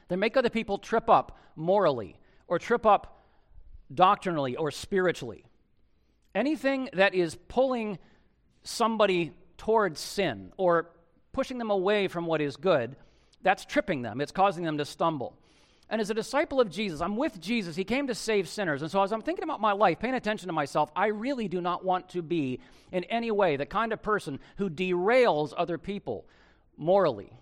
They 0.08 0.17
make 0.17 0.37
other 0.37 0.50
people 0.50 0.79
trip 0.79 1.08
up 1.08 1.38
morally 1.56 2.17
or 2.49 2.58
trip 2.58 2.85
up 2.85 3.20
doctrinally 3.93 4.57
or 4.57 4.71
spiritually. 4.71 5.45
Anything 6.35 6.89
that 6.93 7.15
is 7.15 7.37
pulling 7.49 7.99
somebody 8.63 9.33
towards 9.57 10.01
sin 10.01 10.53
or 10.57 10.91
pushing 11.33 11.59
them 11.59 11.71
away 11.71 12.09
from 12.09 12.27
what 12.27 12.41
is 12.41 12.57
good, 12.57 12.97
that's 13.43 13.65
tripping 13.65 14.03
them. 14.03 14.21
It's 14.21 14.33
causing 14.33 14.65
them 14.65 14.79
to 14.79 14.85
stumble. 14.85 15.37
And 15.89 16.01
as 16.01 16.09
a 16.09 16.15
disciple 16.15 16.61
of 16.61 16.71
Jesus, 16.71 17.01
I'm 17.01 17.17
with 17.17 17.41
Jesus. 17.41 17.75
He 17.75 17.83
came 17.83 18.07
to 18.07 18.15
save 18.15 18.49
sinners. 18.49 18.83
And 18.83 18.91
so 18.91 19.03
as 19.03 19.13
I'm 19.13 19.23
thinking 19.23 19.43
about 19.43 19.61
my 19.61 19.73
life, 19.73 19.99
paying 19.99 20.14
attention 20.14 20.47
to 20.47 20.53
myself, 20.53 20.91
I 20.95 21.09
really 21.09 21.49
do 21.49 21.61
not 21.61 21.85
want 21.85 22.11
to 22.11 22.23
be 22.23 22.61
in 22.93 23.03
any 23.05 23.33
way 23.33 23.57
the 23.57 23.67
kind 23.67 23.93
of 23.93 24.00
person 24.00 24.38
who 24.57 24.71
derails 24.71 25.53
other 25.57 25.79
people 25.79 26.26
morally 26.76 27.33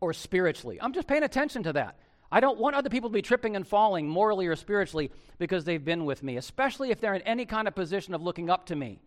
or 0.00 0.12
spiritually. 0.12 0.78
I'm 0.80 0.92
just 0.92 1.08
paying 1.08 1.24
attention 1.24 1.64
to 1.64 1.72
that. 1.72 1.98
I 2.30 2.40
don't 2.40 2.58
want 2.58 2.76
other 2.76 2.90
people 2.90 3.10
to 3.10 3.14
be 3.14 3.22
tripping 3.22 3.56
and 3.56 3.66
falling 3.66 4.08
morally 4.08 4.46
or 4.46 4.56
spiritually 4.56 5.10
because 5.38 5.64
they've 5.64 5.84
been 5.84 6.04
with 6.04 6.22
me, 6.22 6.36
especially 6.36 6.90
if 6.90 7.00
they're 7.00 7.14
in 7.14 7.22
any 7.22 7.46
kind 7.46 7.66
of 7.66 7.74
position 7.74 8.14
of 8.14 8.22
looking 8.22 8.50
up 8.50 8.66
to 8.66 8.76
me. 8.76 9.00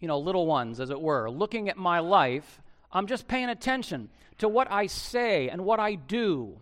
You 0.00 0.08
know, 0.08 0.18
little 0.18 0.46
ones, 0.46 0.80
as 0.80 0.90
it 0.90 1.00
were, 1.00 1.30
looking 1.30 1.68
at 1.68 1.76
my 1.76 1.98
life. 1.98 2.60
I'm 2.92 3.06
just 3.06 3.26
paying 3.26 3.48
attention 3.48 4.10
to 4.38 4.48
what 4.48 4.70
I 4.70 4.86
say 4.86 5.48
and 5.48 5.64
what 5.64 5.80
I 5.80 5.94
do 5.94 6.60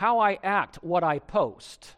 how 0.00 0.18
I 0.18 0.38
act, 0.42 0.76
what 0.76 1.04
I 1.04 1.18
post. 1.18 1.94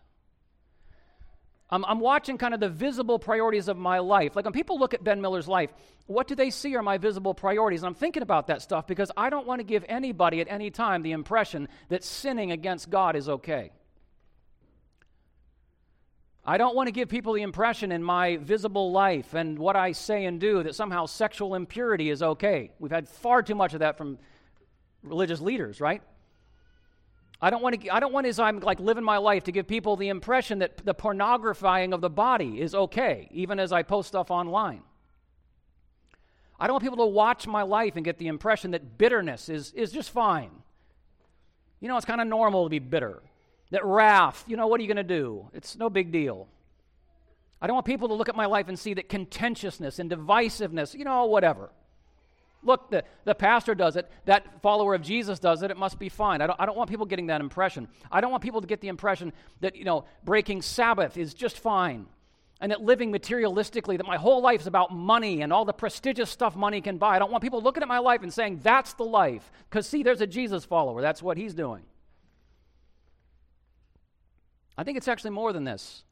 I'm, 1.73 1.87
I'm, 1.87 2.00
watching 2.00 2.37
kind 2.37 2.52
of 2.52 2.61
the 2.61 2.69
visible 2.69 3.19
priorities 3.19 3.67
of 3.67 3.79
my 3.79 3.99
life. 3.99 4.37
Like 4.37 4.45
when 4.45 4.52
people 4.52 4.79
look 4.79 4.93
at 4.93 5.02
Ben 5.02 5.23
Miller's 5.23 5.49
life, 5.49 5.73
what 6.07 6.29
do 6.29 6.35
they 6.35 6.50
see 6.50 6.76
are 6.76 6.83
my 6.83 6.99
visible 6.99 7.33
priorities? 7.33 7.81
And 7.81 7.88
I'm 7.88 7.95
thinking 7.95 8.23
about 8.23 8.49
that 8.49 8.61
stuff 8.61 8.87
because 8.87 9.11
I 9.17 9.31
don't 9.31 9.47
want 9.47 9.61
to 9.61 9.64
give 9.64 9.83
anybody 9.88 10.43
at 10.43 10.49
any 10.50 10.71
time 10.71 11.02
the 11.02 11.12
impression 11.12 11.69
that 11.88 12.05
sinning 12.05 12.52
against 12.52 12.91
God 12.91 13.17
is 13.17 13.26
okay. 13.26 13.73
I 16.45 16.59
don't 16.59 16.76
want 16.76 16.88
to 16.88 16.93
give 16.93 17.09
people 17.09 17.33
the 17.33 17.43
impression 17.43 17.91
in 17.91 18.02
my 18.02 18.37
visible 18.37 18.93
life 18.93 19.33
and 19.33 19.59
what 19.59 19.75
I 19.75 19.93
say 19.93 20.26
and 20.26 20.38
do 20.38 20.62
that 20.64 20.75
somehow 20.75 21.07
sexual 21.07 21.55
impurity 21.55 22.11
is 22.11 22.23
okay. 22.23 22.73
We've 22.81 22.93
had 22.93 23.09
far 23.09 23.43
too 23.43 23.55
much 23.55 23.73
of 23.73 23.81
that 23.81 23.97
from 23.97 24.19
religious 25.02 25.41
leaders, 25.41 25.81
right? 25.81 26.02
I 27.45 27.51
don't 27.51 27.61
want 27.61 27.83
to, 27.83 27.93
I 27.93 27.99
don't 27.99 28.13
want 28.13 28.29
as 28.29 28.39
I'm 28.39 28.61
like 28.61 28.79
living 28.79 29.03
my 29.03 29.19
life 29.19 29.45
to 29.45 29.53
give 29.53 29.67
people 29.67 29.97
the 29.97 30.09
impression 30.09 30.61
that 30.61 30.77
the 30.85 30.95
pornographizing 30.95 31.93
of 31.93 32.01
the 32.01 32.09
body 32.09 32.61
is 32.61 32.73
okay, 32.73 33.29
even 33.33 33.59
as 33.59 33.73
I 33.73 33.83
post 33.83 34.09
stuff 34.09 34.31
online. 34.31 34.83
I 36.61 36.69
don't 36.69 36.75
want 36.75 36.85
people 36.85 36.99
to 36.99 37.07
watch 37.07 37.49
my 37.49 37.63
life 37.63 37.97
and 37.97 38.05
get 38.05 38.19
the 38.19 38.29
impression 38.29 38.71
that 38.71 38.97
bitterness 38.97 39.49
is, 39.49 39.73
is 39.73 39.91
just 39.91 40.11
fine. 40.11 40.51
You 41.81 41.89
know, 41.89 41.97
it's 41.97 42.07
kind 42.07 42.21
of 42.21 42.29
normal 42.29 42.63
to 42.63 42.71
be 42.71 42.79
bitter. 42.79 43.21
That 43.73 43.85
wrath, 43.85 44.45
you 44.47 44.57
know, 44.57 44.69
what 44.69 44.79
are 44.79 44.85
you 44.85 44.89
going 44.89 44.97
to 44.99 45.03
do? 45.03 45.51
It's 45.53 45.77
no 45.77 45.91
big 45.91 46.13
deal. 46.13 46.47
I 47.61 47.67
don't 47.67 47.75
want 47.75 47.87
people 47.87 48.07
to 48.09 48.15
look 48.15 48.29
at 48.29 48.37
my 48.37 48.47
life 48.47 48.69
and 48.69 48.79
see 48.79 48.95
that 48.95 49.09
contentiousness 49.09 49.99
and 49.99 50.09
divisiveness, 50.09 50.95
you 50.95 51.05
know, 51.05 51.25
whatever. 51.25 51.71
Look, 52.62 52.90
the, 52.90 53.04
the 53.25 53.35
pastor 53.35 53.75
does 53.75 53.97
it, 53.97 54.11
that 54.25 54.62
follower 54.62 54.95
of 54.95 55.02
Jesus 55.02 55.38
does 55.38 55.62
it, 55.62 55.71
it 55.71 55.76
must 55.76 55.99
be 55.99 56.09
fine. 56.09 56.40
I 56.40 56.47
don't, 56.47 56.61
I 56.61 56.66
don't 56.66 56.76
want 56.76 56.90
people 56.90 57.07
getting 57.07 57.26
that 57.26 57.40
impression. 57.40 57.88
I 58.11 58.21
don't 58.21 58.31
want 58.31 58.42
people 58.42 58.61
to 58.61 58.66
get 58.66 58.81
the 58.81 58.88
impression 58.88 59.33
that, 59.61 59.76
you 59.76 59.85
know, 59.85 60.04
breaking 60.25 60.62
Sabbath 60.62 61.16
is 61.16 61.35
just 61.35 61.59
fine 61.59 62.07
and 62.62 62.71
that 62.71 62.81
living 62.81 63.11
materialistically, 63.11 63.97
that 63.97 64.07
my 64.07 64.16
whole 64.16 64.40
life 64.40 64.61
is 64.61 64.66
about 64.69 64.95
money 64.95 65.42
and 65.42 65.52
all 65.52 65.64
the 65.64 65.73
prestigious 65.73 66.31
stuff 66.31 66.54
money 66.54 66.81
can 66.81 66.97
buy. 66.97 67.16
I 67.16 67.19
don't 67.19 67.33
want 67.33 67.42
people 67.42 67.61
looking 67.61 67.83
at 67.83 67.88
my 67.88 67.99
life 67.99 68.23
and 68.23 68.33
saying, 68.33 68.61
that's 68.62 68.92
the 68.95 69.04
life. 69.04 69.50
Because, 69.69 69.88
see, 69.88 70.04
there's 70.04 70.21
a 70.21 70.28
Jesus 70.28 70.64
follower. 70.64 71.02
That's 71.02 71.21
what 71.21 71.37
he's 71.37 71.54
doing. 71.54 71.83
I 74.78 74.85
think 74.85 74.97
it's 74.97 75.09
actually 75.09 75.31
more 75.31 75.52
than 75.52 75.64
this. 75.64 76.04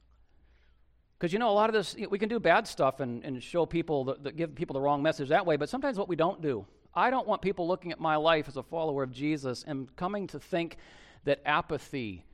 Because, 1.21 1.33
you 1.33 1.39
know, 1.39 1.50
a 1.50 1.53
lot 1.53 1.69
of 1.69 1.75
this, 1.75 1.95
we 2.09 2.19
can 2.19 2.31
do 2.31 2.41
bad 2.41 2.67
stuff 2.67 3.00
and, 3.00 3.23
and 3.25 3.41
show 3.43 3.67
people, 3.67 4.05
that, 4.05 4.25
that 4.25 4.37
give 4.37 4.55
people 4.55 4.75
the 4.75 4.81
wrong 4.81 5.03
message 5.03 5.29
that 5.29 5.45
way, 5.45 5.57
but 5.57 5.69
sometimes 5.69 5.99
what 5.99 6.09
we 6.09 6.17
don't 6.17 6.41
do. 6.41 6.67
I 6.95 7.11
don't 7.11 7.29
want 7.29 7.43
people 7.43 7.69
looking 7.69 7.93
at 7.93 8.00
my 8.00 8.17
life 8.17 8.49
as 8.49 8.57
a 8.57 8.62
follower 8.62 9.03
of 9.03 9.12
Jesus 9.12 9.62
and 9.65 9.95
coming 9.95 10.27
to 10.29 10.41
think 10.41 10.79
that 11.25 11.41
apathy 11.45 12.25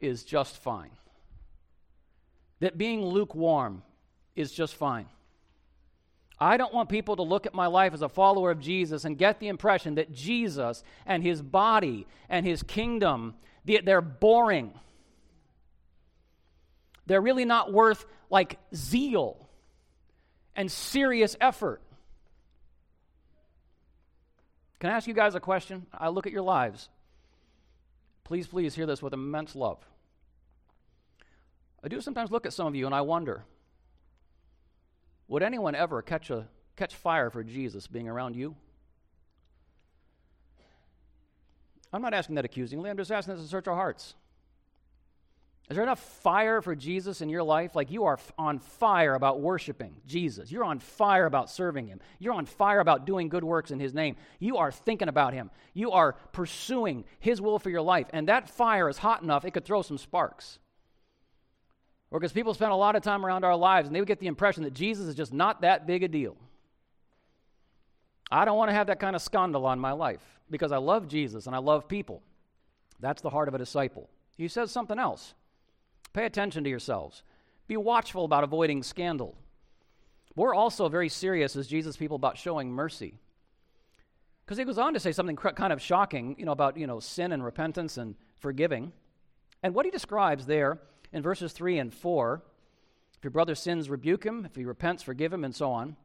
is 0.00 0.22
just 0.22 0.58
fine 0.58 0.90
that 2.64 2.78
being 2.78 3.04
lukewarm 3.04 3.82
is 4.34 4.50
just 4.50 4.74
fine. 4.74 5.06
I 6.38 6.56
don't 6.56 6.72
want 6.72 6.88
people 6.88 7.16
to 7.16 7.22
look 7.22 7.44
at 7.44 7.52
my 7.52 7.66
life 7.66 7.92
as 7.92 8.00
a 8.00 8.08
follower 8.08 8.50
of 8.50 8.58
Jesus 8.58 9.04
and 9.04 9.18
get 9.18 9.38
the 9.38 9.48
impression 9.48 9.96
that 9.96 10.12
Jesus 10.12 10.82
and 11.04 11.22
his 11.22 11.42
body 11.42 12.06
and 12.28 12.44
his 12.44 12.62
kingdom, 12.62 13.34
they're 13.64 14.00
boring. 14.00 14.72
They're 17.06 17.20
really 17.20 17.44
not 17.44 17.72
worth 17.72 18.06
like 18.30 18.58
zeal 18.74 19.48
and 20.56 20.70
serious 20.70 21.36
effort. 21.40 21.82
Can 24.80 24.90
I 24.90 24.96
ask 24.96 25.06
you 25.06 25.14
guys 25.14 25.34
a 25.34 25.40
question? 25.40 25.86
I 25.92 26.08
look 26.08 26.26
at 26.26 26.32
your 26.32 26.42
lives. 26.42 26.88
Please, 28.24 28.46
please 28.46 28.74
hear 28.74 28.86
this 28.86 29.02
with 29.02 29.12
immense 29.12 29.54
love. 29.54 29.78
I 31.82 31.88
do 31.88 32.00
sometimes 32.00 32.30
look 32.30 32.46
at 32.46 32.52
some 32.52 32.66
of 32.66 32.74
you 32.74 32.86
and 32.86 32.94
I 32.94 33.02
wonder 33.02 33.44
would 35.26 35.42
anyone 35.42 35.74
ever 35.74 36.02
catch, 36.02 36.30
a, 36.30 36.46
catch 36.76 36.94
fire 36.94 37.30
for 37.30 37.42
Jesus 37.42 37.86
being 37.86 38.08
around 38.08 38.36
you? 38.36 38.54
I'm 41.92 42.02
not 42.02 42.12
asking 42.12 42.34
that 42.34 42.44
accusingly, 42.44 42.90
I'm 42.90 42.96
just 42.96 43.10
asking 43.10 43.34
this 43.34 43.42
to 43.44 43.48
search 43.48 43.68
our 43.68 43.74
hearts. 43.74 44.14
Is 45.70 45.76
there 45.76 45.82
enough 45.82 46.00
fire 46.20 46.60
for 46.60 46.76
Jesus 46.76 47.22
in 47.22 47.30
your 47.30 47.42
life? 47.42 47.74
Like 47.74 47.90
you 47.90 48.04
are 48.04 48.18
on 48.38 48.58
fire 48.58 49.14
about 49.14 49.40
worshiping 49.40 49.96
Jesus. 50.06 50.52
You're 50.52 50.64
on 50.64 50.78
fire 50.78 51.24
about 51.24 51.48
serving 51.48 51.86
Him. 51.86 52.00
You're 52.18 52.34
on 52.34 52.44
fire 52.44 52.80
about 52.80 53.06
doing 53.06 53.30
good 53.30 53.44
works 53.44 53.70
in 53.70 53.80
His 53.80 53.94
name. 53.94 54.16
You 54.38 54.58
are 54.58 54.70
thinking 54.70 55.08
about 55.08 55.32
Him. 55.32 55.50
You 55.72 55.92
are 55.92 56.12
pursuing 56.32 57.04
His 57.18 57.40
will 57.40 57.58
for 57.58 57.70
your 57.70 57.80
life. 57.80 58.08
And 58.12 58.28
that 58.28 58.50
fire 58.50 58.90
is 58.90 58.98
hot 58.98 59.22
enough, 59.22 59.46
it 59.46 59.52
could 59.52 59.64
throw 59.64 59.80
some 59.80 59.96
sparks. 59.96 60.58
Or 62.10 62.20
because 62.20 62.32
people 62.32 62.52
spend 62.52 62.70
a 62.70 62.76
lot 62.76 62.94
of 62.94 63.02
time 63.02 63.24
around 63.24 63.44
our 63.44 63.56
lives 63.56 63.88
and 63.88 63.96
they 63.96 64.00
would 64.00 64.06
get 64.06 64.20
the 64.20 64.26
impression 64.26 64.64
that 64.64 64.74
Jesus 64.74 65.06
is 65.06 65.14
just 65.14 65.32
not 65.32 65.62
that 65.62 65.86
big 65.86 66.02
a 66.02 66.08
deal. 66.08 66.36
I 68.30 68.44
don't 68.44 68.58
want 68.58 68.68
to 68.68 68.74
have 68.74 68.88
that 68.88 69.00
kind 69.00 69.16
of 69.16 69.22
scandal 69.22 69.64
on 69.64 69.80
my 69.80 69.92
life 69.92 70.22
because 70.50 70.72
I 70.72 70.76
love 70.76 71.08
Jesus 71.08 71.46
and 71.46 71.56
I 71.56 71.58
love 71.58 71.88
people. 71.88 72.22
That's 73.00 73.22
the 73.22 73.30
heart 73.30 73.48
of 73.48 73.54
a 73.54 73.58
disciple. 73.58 74.10
He 74.36 74.48
says 74.48 74.70
something 74.70 74.98
else. 74.98 75.34
Pay 76.14 76.24
attention 76.24 76.64
to 76.64 76.70
yourselves. 76.70 77.22
Be 77.66 77.76
watchful 77.76 78.24
about 78.24 78.44
avoiding 78.44 78.82
scandal. 78.82 79.36
We're 80.34 80.54
also 80.54 80.88
very 80.88 81.10
serious 81.10 81.54
as 81.54 81.66
Jesus 81.66 81.96
people 81.96 82.16
about 82.16 82.38
showing 82.38 82.72
mercy. 82.72 83.18
Because 84.44 84.56
he 84.56 84.64
goes 84.64 84.78
on 84.78 84.94
to 84.94 85.00
say 85.00 85.12
something 85.12 85.36
kind 85.36 85.72
of 85.72 85.82
shocking, 85.82 86.36
you 86.38 86.46
know, 86.46 86.52
about, 86.52 86.76
you 86.76 86.86
know, 86.86 87.00
sin 87.00 87.32
and 87.32 87.44
repentance 87.44 87.98
and 87.98 88.14
forgiving. 88.38 88.92
And 89.62 89.74
what 89.74 89.84
he 89.84 89.90
describes 89.90 90.46
there 90.46 90.78
in 91.12 91.22
verses 91.22 91.52
3 91.52 91.78
and 91.78 91.92
4 91.92 92.42
if 93.24 93.24
your 93.24 93.30
brother 93.30 93.54
sins, 93.54 93.88
rebuke 93.88 94.22
him. 94.22 94.44
If 94.44 94.54
he 94.54 94.66
repents, 94.66 95.02
forgive 95.02 95.32
him, 95.32 95.44
and 95.44 95.54
so 95.54 95.70
on. 95.70 95.96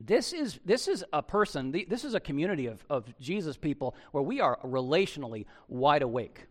This 0.00 0.32
is, 0.32 0.58
this 0.64 0.88
is 0.88 1.04
a 1.12 1.22
person, 1.22 1.70
this 1.86 2.04
is 2.04 2.14
a 2.14 2.18
community 2.18 2.66
of, 2.66 2.84
of 2.90 3.06
Jesus 3.20 3.56
people 3.56 3.94
where 4.10 4.22
we 4.24 4.40
are 4.40 4.58
relationally 4.64 5.46
wide 5.68 6.02
awake. 6.02 6.46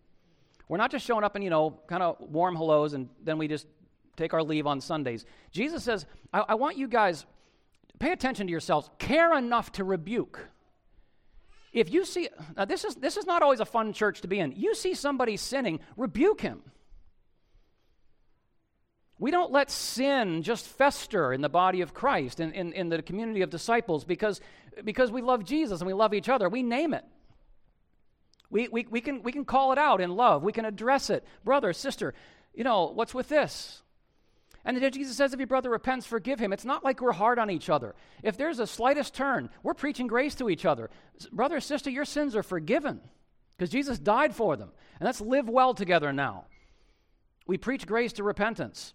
We're 0.69 0.77
not 0.77 0.91
just 0.91 1.05
showing 1.05 1.25
up 1.25 1.35
and, 1.35 1.43
you 1.43 1.49
know, 1.49 1.81
kind 1.87 2.01
of 2.01 2.17
warm 2.21 2.55
hellos 2.55 2.93
and 2.93 3.09
then 3.23 3.37
we 3.37 3.49
just 3.49 3.67
take 4.15 4.33
our 4.33 4.43
leave 4.43 4.67
on 4.67 4.79
Sundays. 4.79 5.25
Jesus 5.51 5.83
says, 5.83 6.05
I, 6.31 6.45
I 6.49 6.55
want 6.55 6.77
you 6.77 6.87
guys, 6.87 7.25
pay 7.97 8.11
attention 8.11 8.47
to 8.47 8.51
yourselves, 8.51 8.89
care 8.99 9.35
enough 9.37 9.71
to 9.73 9.83
rebuke. 9.83 10.47
If 11.73 11.91
you 11.91 12.05
see, 12.05 12.29
this 12.67 12.85
is, 12.85 12.95
this 12.95 13.17
is 13.17 13.25
not 13.25 13.41
always 13.41 13.59
a 13.59 13.65
fun 13.65 13.93
church 13.93 14.21
to 14.21 14.27
be 14.27 14.39
in. 14.39 14.53
You 14.55 14.75
see 14.75 14.93
somebody 14.93 15.37
sinning, 15.37 15.79
rebuke 15.97 16.41
him. 16.41 16.61
We 19.17 19.31
don't 19.31 19.51
let 19.51 19.69
sin 19.69 20.43
just 20.43 20.65
fester 20.65 21.33
in 21.33 21.41
the 21.41 21.49
body 21.49 21.81
of 21.81 21.93
Christ, 21.93 22.39
in, 22.39 22.53
in, 22.53 22.73
in, 22.73 22.89
the 22.89 23.01
community 23.01 23.41
of 23.41 23.49
disciples, 23.49 24.05
because, 24.05 24.39
because 24.85 25.11
we 25.11 25.21
love 25.21 25.43
Jesus 25.43 25.81
and 25.81 25.87
we 25.87 25.93
love 25.93 26.13
each 26.13 26.29
other. 26.29 26.47
We 26.47 26.63
name 26.63 26.93
it. 26.93 27.03
We, 28.49 28.67
we, 28.67 28.87
we, 28.89 29.01
can, 29.01 29.21
we 29.23 29.31
can 29.31 29.45
call 29.45 29.71
it 29.71 29.77
out 29.77 30.01
in 30.01 30.15
love. 30.15 30.43
We 30.43 30.51
can 30.51 30.65
address 30.65 31.09
it. 31.09 31.23
Brother, 31.43 31.71
sister, 31.73 32.13
you 32.53 32.63
know, 32.63 32.91
what's 32.93 33.13
with 33.13 33.29
this? 33.29 33.83
And 34.65 34.77
then 34.77 34.91
Jesus 34.91 35.15
says, 35.15 35.33
if 35.33 35.39
your 35.39 35.47
brother 35.47 35.69
repents, 35.69 36.05
forgive 36.05 36.39
him. 36.39 36.51
It's 36.51 36.65
not 36.65 36.83
like 36.83 37.01
we're 37.01 37.11
hard 37.11 37.39
on 37.39 37.49
each 37.49 37.69
other. 37.69 37.95
If 38.23 38.37
there's 38.37 38.59
a 38.59 38.67
slightest 38.67 39.13
turn, 39.13 39.49
we're 39.63 39.73
preaching 39.73 40.07
grace 40.07 40.35
to 40.35 40.49
each 40.49 40.65
other. 40.65 40.89
Brother, 41.31 41.59
sister, 41.59 41.89
your 41.89 42.05
sins 42.05 42.35
are 42.35 42.43
forgiven 42.43 42.99
because 43.57 43.69
Jesus 43.69 43.99
died 43.99 44.35
for 44.35 44.57
them. 44.57 44.71
And 44.99 45.05
let's 45.05 45.21
live 45.21 45.47
well 45.47 45.73
together 45.73 46.11
now. 46.11 46.45
We 47.47 47.57
preach 47.57 47.87
grace 47.87 48.13
to 48.13 48.23
repentance 48.23 48.93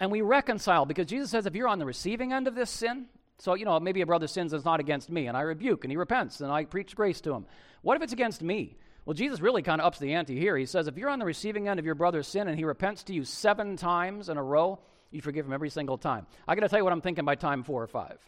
and 0.00 0.10
we 0.10 0.20
reconcile 0.20 0.84
because 0.84 1.06
Jesus 1.06 1.30
says 1.30 1.46
if 1.46 1.54
you're 1.54 1.68
on 1.68 1.78
the 1.78 1.86
receiving 1.86 2.32
end 2.32 2.48
of 2.48 2.54
this 2.54 2.70
sin, 2.70 3.06
so, 3.38 3.54
you 3.54 3.64
know, 3.64 3.78
maybe 3.80 4.00
a 4.00 4.06
brother 4.06 4.26
sins 4.26 4.52
it's 4.52 4.64
not 4.64 4.80
against 4.80 5.10
me, 5.10 5.26
and 5.26 5.36
I 5.36 5.40
rebuke 5.40 5.84
and 5.84 5.90
he 5.90 5.96
repents 5.96 6.40
and 6.40 6.52
I 6.52 6.64
preach 6.64 6.94
grace 6.94 7.20
to 7.22 7.32
him. 7.32 7.46
What 7.82 7.96
if 7.96 8.02
it's 8.02 8.12
against 8.12 8.42
me? 8.42 8.76
Well, 9.04 9.14
Jesus 9.14 9.40
really 9.40 9.62
kind 9.62 9.80
of 9.80 9.86
ups 9.86 9.98
the 9.98 10.14
ante 10.14 10.38
here. 10.38 10.56
He 10.56 10.66
says 10.66 10.86
if 10.86 10.96
you're 10.96 11.10
on 11.10 11.18
the 11.18 11.24
receiving 11.24 11.68
end 11.68 11.78
of 11.78 11.84
your 11.84 11.94
brother's 11.94 12.26
sin 12.26 12.48
and 12.48 12.58
he 12.58 12.64
repents 12.64 13.02
to 13.04 13.14
you 13.14 13.24
seven 13.24 13.76
times 13.76 14.28
in 14.28 14.36
a 14.36 14.42
row, 14.42 14.78
you 15.10 15.20
forgive 15.20 15.46
him 15.46 15.52
every 15.52 15.70
single 15.70 15.98
time. 15.98 16.26
I 16.48 16.54
got 16.54 16.62
to 16.62 16.68
tell 16.68 16.78
you 16.78 16.84
what 16.84 16.92
I'm 16.92 17.02
thinking 17.02 17.24
by 17.24 17.34
time 17.34 17.62
four 17.62 17.82
or 17.82 17.86
five. 17.86 18.18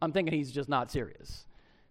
I'm 0.00 0.12
thinking 0.12 0.34
he's 0.34 0.52
just 0.52 0.68
not 0.68 0.90
serious. 0.90 1.46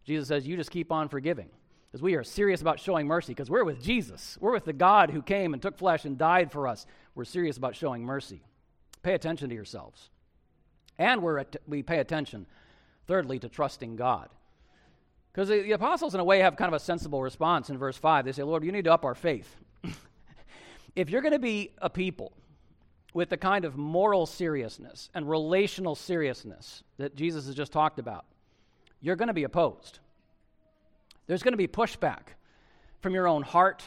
Jesus 0.06 0.27
says, 0.27 0.48
you 0.48 0.56
just 0.56 0.72
keep 0.72 0.92
on 0.92 1.10
forgiving. 1.10 1.50
Because 1.92 2.01
we 2.01 2.16
are 2.16 2.24
serious 2.24 2.62
about 2.62 2.80
showing 2.80 3.08
mercy, 3.08 3.34
because 3.34 3.50
we're 3.50 3.63
with 3.63 3.82
Jesus. 3.82 4.38
We're 4.39 4.51
with 4.51 4.66
the 4.66 4.74
God 4.74 5.10
who 5.10 5.22
came 5.22 5.54
and 5.54 5.62
took 5.62 5.77
flesh 5.77 6.06
and 6.06 6.18
died 6.18 6.51
for 6.51 6.68
us. 6.68 6.86
We're 7.16 7.25
serious 7.25 7.58
about 7.58 7.75
showing 7.75 8.04
mercy. 8.04 8.42
Pay 9.04 9.13
attention 9.13 9.50
to 9.50 9.56
yourselves. 9.56 10.10
And 10.98 11.22
we're 11.22 11.39
at, 11.39 11.56
we 11.68 11.84
pay 11.84 12.00
attention, 12.00 12.46
thirdly, 13.08 13.39
to 13.39 13.50
trusting 13.50 13.96
God. 13.96 14.30
Because 15.38 15.50
the, 15.50 15.62
the, 15.62 15.74
apostles, 15.74 16.15
in 16.15 16.20
a 16.20 16.24
way, 16.24 16.39
have 16.39 16.56
kind 16.56 16.74
of 16.74 16.82
a 16.82 16.84
sensible 16.84 17.22
response 17.22 17.70
in 17.70 17.77
verse 17.77 17.96
5. 17.96 18.25
They 18.25 18.32
say, 18.32 18.41
Lord, 18.41 18.63
you 18.63 18.72
need 18.72 18.86
to 18.86 18.91
up 18.91 19.06
our 19.06 19.13
faith. 19.13 19.56
if 20.96 21.12
you're 21.12 21.22
going 21.22 21.34
to 21.34 21.38
be 21.38 21.70
a 21.77 21.91
people 21.91 22.34
with 23.13 23.29
the 23.29 23.38
kind 23.38 23.63
of 23.63 23.77
moral 23.77 24.25
seriousness 24.25 25.12
and 25.13 25.29
relational 25.29 25.94
seriousness 25.94 26.82
that 26.98 27.15
Jesus 27.15 27.46
has 27.46 27.53
just 27.53 27.72
talked 27.72 28.00
about, 28.00 28.25
you're 29.00 29.15
going 29.15 29.27
to 29.27 29.34
be 29.36 29.44
opposed. 29.44 30.00
There's 31.27 31.44
going 31.44 31.53
to 31.53 31.58
be 31.58 31.67
pushback 31.67 32.29
from 33.01 33.13
your 33.13 33.27
own 33.27 33.44
heart, 33.44 33.84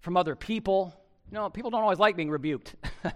from 0.00 0.14
other 0.14 0.36
people. 0.36 0.92
You 1.30 1.38
know, 1.38 1.48
people 1.48 1.70
don't 1.70 1.80
always 1.80 1.98
like 1.98 2.16
being 2.16 2.30
rebuked. 2.30 2.74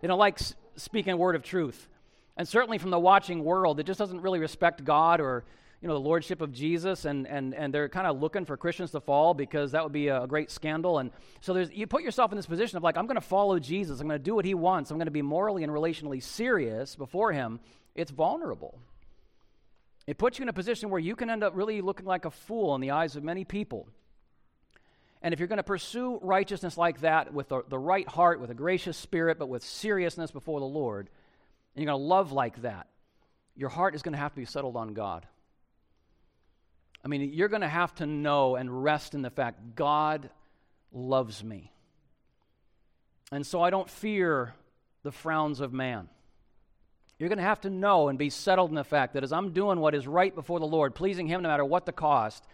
They 0.00 0.06
don't 0.06 0.20
like 0.20 0.38
speaking 0.76 1.14
a 1.14 1.16
word 1.16 1.34
of 1.34 1.42
truth. 1.42 1.88
And 2.36 2.46
certainly 2.46 2.78
from 2.78 2.90
the 2.90 3.00
watching 3.00 3.42
world 3.42 3.78
that 3.78 3.86
just 3.86 3.98
doesn't 3.98 4.20
really 4.20 4.38
respect 4.38 4.84
God 4.84 5.20
or 5.20 5.44
you 5.80 5.86
know 5.86 5.94
the 5.94 6.00
lordship 6.00 6.40
of 6.40 6.52
Jesus 6.52 7.04
and 7.04 7.26
and 7.26 7.54
and 7.54 7.72
they're 7.72 7.88
kind 7.88 8.06
of 8.06 8.20
looking 8.20 8.44
for 8.44 8.56
Christians 8.56 8.90
to 8.92 9.00
fall 9.00 9.32
because 9.32 9.72
that 9.72 9.84
would 9.84 9.92
be 9.92 10.08
a, 10.08 10.26
great 10.26 10.50
scandal. 10.50 10.98
And 10.98 11.10
so 11.40 11.54
there's 11.54 11.70
you 11.70 11.86
put 11.86 12.02
yourself 12.02 12.32
in 12.32 12.36
this 12.36 12.46
position 12.46 12.76
of 12.76 12.82
like 12.82 12.96
I'm 12.96 13.06
going 13.06 13.16
to 13.16 13.20
follow 13.20 13.58
Jesus. 13.58 14.00
I'm 14.00 14.08
going 14.08 14.18
to 14.18 14.24
do 14.24 14.34
what 14.34 14.44
he 14.44 14.54
wants. 14.54 14.90
I'm 14.90 14.98
going 14.98 15.06
to 15.06 15.12
be 15.12 15.22
morally 15.22 15.62
and 15.62 15.72
relationally 15.72 16.22
serious 16.22 16.96
before 16.96 17.32
him. 17.32 17.60
It's 17.94 18.10
vulnerable. 18.10 18.80
It 20.06 20.18
puts 20.18 20.38
you 20.38 20.44
in 20.44 20.48
a 20.48 20.54
position 20.54 20.88
where 20.90 21.00
you 21.00 21.14
can 21.14 21.28
end 21.28 21.44
up 21.44 21.54
really 21.54 21.80
looking 21.80 22.06
like 22.06 22.24
a 22.24 22.30
fool 22.30 22.74
in 22.74 22.80
the 22.80 22.92
eyes 22.92 23.14
of 23.14 23.22
many 23.22 23.44
people. 23.44 23.86
And 25.20 25.34
if 25.34 25.40
you're 25.40 25.48
going 25.48 25.58
to 25.58 25.64
pursue 25.64 26.18
righteousness 26.22 26.78
like 26.78 27.00
that 27.00 27.34
with 27.34 27.48
the, 27.48 27.62
the 27.68 27.78
right 27.78 28.08
heart, 28.08 28.40
with 28.40 28.50
a 28.50 28.54
gracious 28.54 28.96
spirit, 28.96 29.38
but 29.38 29.48
with 29.48 29.62
seriousness 29.62 30.30
before 30.30 30.60
the 30.60 30.66
Lord, 30.66 31.10
and 31.74 31.84
you're 31.84 31.92
going 31.92 32.00
to 32.00 32.08
love 32.08 32.32
like 32.32 32.62
that, 32.62 32.86
your 33.54 33.68
heart 33.68 33.94
is 33.94 34.02
going 34.02 34.12
to 34.12 34.18
have 34.18 34.32
to 34.32 34.40
be 34.40 34.44
settled 34.44 34.76
on 34.76 34.94
God. 34.94 35.26
I 37.04 37.08
mean, 37.08 37.32
you're 37.32 37.48
going 37.48 37.62
to 37.62 37.68
have 37.68 37.94
to 37.96 38.06
know 38.06 38.56
and 38.56 38.82
rest 38.82 39.14
in 39.14 39.22
the 39.22 39.30
fact 39.30 39.74
God 39.74 40.30
loves 40.92 41.42
me. 41.44 41.72
And 43.30 43.46
so 43.46 43.62
I 43.62 43.70
don't 43.70 43.88
fear 43.88 44.54
the 45.02 45.12
frowns 45.12 45.60
of 45.60 45.72
man. 45.72 46.08
You're 47.18 47.28
going 47.28 47.38
to 47.38 47.44
have 47.44 47.60
to 47.62 47.70
know 47.70 48.08
and 48.08 48.18
be 48.18 48.30
settled 48.30 48.70
in 48.70 48.76
the 48.76 48.84
fact 48.84 49.14
that 49.14 49.24
as 49.24 49.32
I'm 49.32 49.52
doing 49.52 49.80
what 49.80 49.94
is 49.94 50.06
right 50.06 50.34
before 50.34 50.60
the 50.60 50.66
Lord, 50.66 50.94
pleasing 50.94 51.26
Him 51.26 51.42
no 51.42 51.48
matter 51.48 51.64
what 51.64 51.84
the 51.84 51.92
cost, 51.92 52.44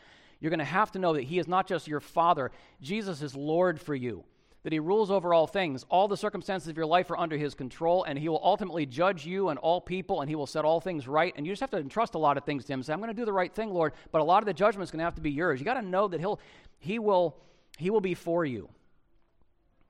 you're 0.40 0.50
going 0.50 0.58
to 0.58 0.64
have 0.64 0.92
to 0.92 0.98
know 0.98 1.14
that 1.14 1.24
He 1.24 1.38
is 1.38 1.46
not 1.46 1.66
just 1.66 1.86
your 1.86 2.00
Father, 2.00 2.50
Jesus 2.80 3.22
is 3.22 3.34
Lord 3.34 3.80
for 3.80 3.94
you, 3.94 4.24
that 4.64 4.72
He 4.72 4.80
rules 4.80 5.10
over 5.10 5.32
all 5.32 5.46
things. 5.46 5.84
All 5.88 6.08
the 6.08 6.16
circumstances 6.16 6.68
of 6.68 6.76
your 6.76 6.86
life 6.86 7.10
are 7.10 7.18
under 7.18 7.36
His 7.36 7.54
control, 7.54 8.02
and 8.04 8.18
He 8.18 8.28
will 8.28 8.40
ultimately 8.42 8.86
judge 8.86 9.24
you 9.24 9.50
and 9.50 9.58
all 9.58 9.80
people, 9.80 10.22
and 10.22 10.28
He 10.28 10.34
will 10.34 10.46
set 10.46 10.64
all 10.64 10.80
things 10.80 11.06
right. 11.06 11.32
And 11.36 11.46
you 11.46 11.52
just 11.52 11.60
have 11.60 11.70
to 11.70 11.78
entrust 11.78 12.14
a 12.14 12.18
lot 12.18 12.36
of 12.36 12.44
things 12.44 12.64
to 12.64 12.72
Him. 12.72 12.82
Say, 12.82 12.92
I'm 12.92 12.98
going 12.98 13.08
to 13.08 13.14
do 13.14 13.26
the 13.26 13.32
right 13.32 13.54
thing, 13.54 13.72
Lord, 13.72 13.92
but 14.10 14.20
a 14.20 14.24
lot 14.24 14.42
of 14.42 14.46
the 14.46 14.54
judgment 14.54 14.84
is 14.84 14.90
going 14.90 14.98
to 14.98 15.04
have 15.04 15.14
to 15.14 15.20
be 15.20 15.30
yours. 15.30 15.60
You 15.60 15.66
got 15.66 15.74
to 15.74 15.82
know 15.82 16.08
that 16.08 16.18
He'll, 16.18 16.40
He 16.78 16.98
will, 16.98 17.36
He 17.78 17.90
will 17.90 18.00
be 18.00 18.14
for 18.14 18.44
you 18.44 18.70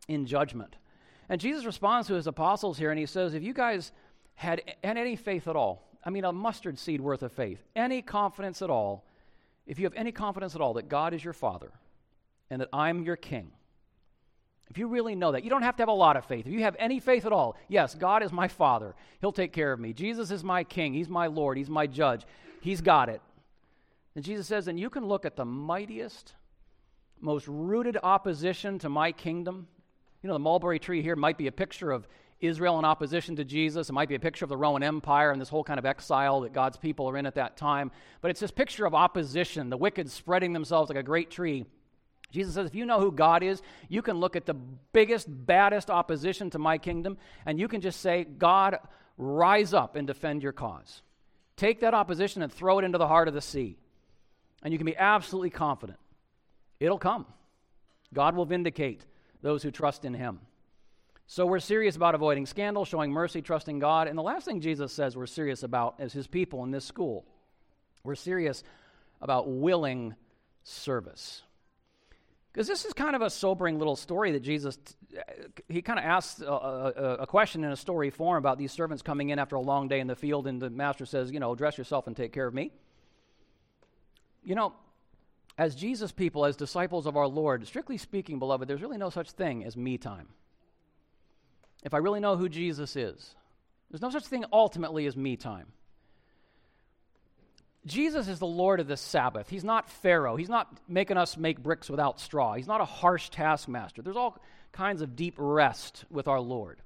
in 0.09 0.26
judgment. 0.26 0.76
And 1.28 1.40
Jesus 1.40 1.64
responds 1.64 2.09
to 2.09 2.14
His 2.14 2.26
apostles 2.26 2.76
here, 2.76 2.90
and 2.90 2.99
He 2.99 3.07
says, 3.07 3.33
If 3.33 3.45
you 3.45 3.54
guys 3.54 3.93
had, 4.35 4.61
had 4.83 4.99
any 4.99 5.14
faith 5.14 5.47
at 5.47 5.54
all, 5.54 5.88
I 6.04 6.11
mean, 6.11 6.25
a 6.25 6.33
mustard 6.33 6.78
seed 6.78 7.00
worth 7.00 7.23
of 7.23 7.33
faith, 7.33 7.62
any 7.76 8.02
confidence 8.02 8.61
at 8.61 8.71
all, 8.71 9.07
if 9.66 9.78
you 9.78 9.85
have 9.85 9.95
any 9.95 10.12
confidence 10.12 10.54
at 10.54 10.61
all 10.61 10.75
that 10.75 10.88
God 10.88 11.14
is 11.14 11.25
your 11.25 11.33
Father 11.33 11.71
and 12.50 12.61
that 12.61 12.69
I'm 12.73 13.04
your 13.04 13.16
King, 13.16 13.52
if 14.71 14.78
you 14.78 14.87
really 14.87 15.14
know 15.14 15.33
that, 15.33 15.44
you 15.44 15.50
don't 15.50 15.62
have 15.62 15.76
to 15.76 15.83
have 15.83 15.88
a 15.88 15.92
lot 15.92 16.16
of 16.16 16.25
faith. 16.25 16.47
If 16.47 16.52
you 16.52 16.62
have 16.62 16.76
any 16.78 16.99
faith 16.99 17.26
at 17.26 17.33
all, 17.33 17.56
yes, 17.68 17.94
God 17.94 18.23
is 18.23 18.33
my 18.33 18.49
Father. 18.49 18.94
He'll 19.21 19.33
take 19.33 19.52
care 19.52 19.73
of 19.73 19.78
me. 19.78 19.92
Jesus 19.92 20.30
is 20.30 20.42
my 20.42 20.64
King. 20.64 20.94
He's 20.94 21.09
my 21.09 21.26
Lord. 21.26 21.59
He's 21.59 21.71
my 21.71 21.87
judge. 21.87 22.26
He's 22.61 22.80
got 22.80 23.09
it. 23.09 23.21
And 24.14 24.25
Jesus 24.25 24.47
says, 24.47 24.68
and 24.68 24.78
you 24.78 24.90
can 24.90 25.06
look 25.06 25.25
at 25.25 25.37
the 25.37 25.44
mightiest, 25.44 26.35
most 27.21 27.47
rooted 27.49 27.99
opposition 28.02 28.78
to 28.80 28.88
my 28.88 29.12
kingdom. 29.12 29.66
You 30.23 30.28
know, 30.28 30.35
the 30.35 30.40
mulberry 30.40 30.78
tree 30.78 31.02
here 31.02 31.16
might 31.16 31.37
be 31.37 31.47
a 31.47 31.52
picture 31.52 31.90
of 31.90 32.09
Israel 32.40 32.78
in 32.78 32.85
opposition 32.85 33.37
to 33.37 33.44
Jesus. 33.44 33.88
It 33.88 33.92
might 33.92 34.09
be 34.09 34.14
a 34.14 34.21
picture 34.21 34.44
of 34.44 34.49
the 34.49 34.56
Roman 34.56 34.83
Empire 34.83 35.30
and 35.30 35.40
this 35.40 35.49
whole 35.49 35.64
kind 35.64 35.78
of 35.78 35.87
exile 35.87 36.40
that 36.42 36.52
God's 36.52 36.76
people 36.76 37.09
are 37.09 37.16
in 37.16 37.26
at 37.26 37.35
that 37.35 37.56
time. 37.56 37.90
But 38.21 38.30
it's 38.30 38.40
this 38.40 38.50
picture 38.50 38.87
of 38.87 38.94
opposition, 38.94 39.71
the 39.71 39.76
wicked 39.76 40.11
spreading 40.11 40.52
themselves 40.52 40.90
like 40.90 40.99
a 40.99 41.02
great 41.02 41.30
tree. 41.30 41.64
Jesus 42.34 42.54
says, 42.54 42.66
if 42.66 42.74
you 42.74 42.84
know 42.84 43.00
who 43.00 43.12
God 43.12 43.44
is, 43.44 43.62
you 43.88 44.02
can 44.02 44.18
look 44.18 44.34
at 44.34 44.44
the 44.44 44.54
biggest, 44.92 45.28
baddest 45.28 45.88
opposition 45.88 46.50
to 46.50 46.58
my 46.58 46.78
kingdom, 46.78 47.16
and 47.46 47.60
you 47.60 47.68
can 47.68 47.80
just 47.80 48.00
say, 48.00 48.24
God, 48.24 48.78
rise 49.16 49.72
up 49.72 49.94
and 49.94 50.06
defend 50.06 50.42
your 50.42 50.52
cause. 50.52 51.02
Take 51.56 51.80
that 51.80 51.94
opposition 51.94 52.42
and 52.42 52.52
throw 52.52 52.80
it 52.80 52.84
into 52.84 52.98
the 52.98 53.06
heart 53.06 53.28
of 53.28 53.34
the 53.34 53.40
sea. 53.40 53.78
And 54.64 54.72
you 54.72 54.78
can 54.78 54.86
be 54.86 54.96
absolutely 54.96 55.50
confident 55.50 55.98
it'll 56.80 56.98
come. 56.98 57.24
God 58.12 58.34
will 58.34 58.44
vindicate 58.44 59.06
those 59.40 59.62
who 59.62 59.70
trust 59.70 60.04
in 60.04 60.12
him. 60.12 60.40
So 61.26 61.46
we're 61.46 61.60
serious 61.60 61.96
about 61.96 62.14
avoiding 62.14 62.46
scandal, 62.46 62.84
showing 62.84 63.10
mercy, 63.10 63.40
trusting 63.40 63.78
God. 63.78 64.08
And 64.08 64.18
the 64.18 64.22
last 64.22 64.44
thing 64.44 64.60
Jesus 64.60 64.92
says 64.92 65.16
we're 65.16 65.26
serious 65.26 65.62
about 65.62 65.94
as 65.98 66.12
his 66.12 66.26
people 66.26 66.64
in 66.64 66.72
this 66.72 66.84
school, 66.84 67.24
we're 68.02 68.16
serious 68.16 68.62
about 69.22 69.48
willing 69.48 70.14
service. 70.64 71.42
Because 72.54 72.68
this 72.68 72.84
is 72.84 72.92
kind 72.92 73.16
of 73.16 73.23
a 73.23 73.30
sobering 73.30 73.78
little 73.78 73.96
story 73.96 74.30
that 74.30 74.40
Jesus, 74.44 74.78
uh, 75.18 75.20
he 75.68 75.82
kind 75.82 75.99
of 75.99 76.04
asks 76.04 76.40
a, 76.40 76.46
a, 76.46 77.16
a, 77.23 77.26
question 77.26 77.64
in 77.64 77.73
a 77.73 77.76
story 77.76 78.11
form 78.11 78.38
about 78.38 78.58
these 78.58 78.70
servants 78.70 79.02
coming 79.02 79.30
in 79.30 79.40
after 79.40 79.56
a 79.56 79.61
long 79.61 79.88
day 79.88 79.99
in 79.99 80.06
the 80.06 80.14
field, 80.14 80.46
and 80.46 80.62
the 80.62 80.70
master 80.70 81.04
says, 81.04 81.32
you 81.32 81.40
know, 81.40 81.56
dress 81.56 81.76
yourself 81.76 82.06
and 82.06 82.16
take 82.16 82.32
care 82.32 82.46
of 82.46 82.54
me. 82.54 82.70
You 84.44 84.54
know, 84.54 84.73
as 85.58 85.75
Jesus 85.75 86.12
people, 86.12 86.44
as 86.44 86.54
disciples 86.54 87.06
of 87.06 87.16
our 87.16 87.26
Lord, 87.26 87.66
strictly 87.66 87.99
speaking, 87.99 88.38
beloved, 88.38 88.68
there's 88.68 88.82
really 88.82 88.99
no 88.99 89.11
such 89.11 89.32
thing 89.32 89.64
as 89.64 89.76
me 89.76 89.99
time 89.99 90.28
if 91.82 91.92
I 91.92 91.99
really 91.99 92.20
know 92.20 92.37
who 92.37 92.49
Jesus 92.49 92.94
is. 92.94 93.34
There's 93.90 94.00
no 94.00 94.11
such 94.11 94.26
thing 94.26 94.44
ultimately 94.52 95.06
as 95.06 95.16
me 95.16 95.37
time. 95.37 95.66
Jesus 97.86 98.28
is 98.28 98.38
the 98.38 98.46
Lord 98.46 98.80
of 98.80 98.86
the 98.86 98.96
Sabbath. 98.96 99.48
He's 99.50 99.64
not 99.64 99.90
Pharaoh. 99.90 100.36
He's 100.36 100.48
not 100.48 100.74
making 100.88 101.18
us 101.18 101.36
make 101.36 101.62
bricks 101.62 101.90
without 101.90 102.18
straw. 102.18 102.54
He's 102.54 102.66
not 102.66 102.80
a 102.80 102.86
harsh 102.86 103.28
taskmaster. 103.28 104.00
There's 104.00 104.16
all 104.16 104.40
kinds 104.72 105.02
of 105.02 105.16
deep 105.16 105.34
rest 105.36 106.04
with 106.10 106.26
our 106.26 106.40
Lord. 106.40 106.80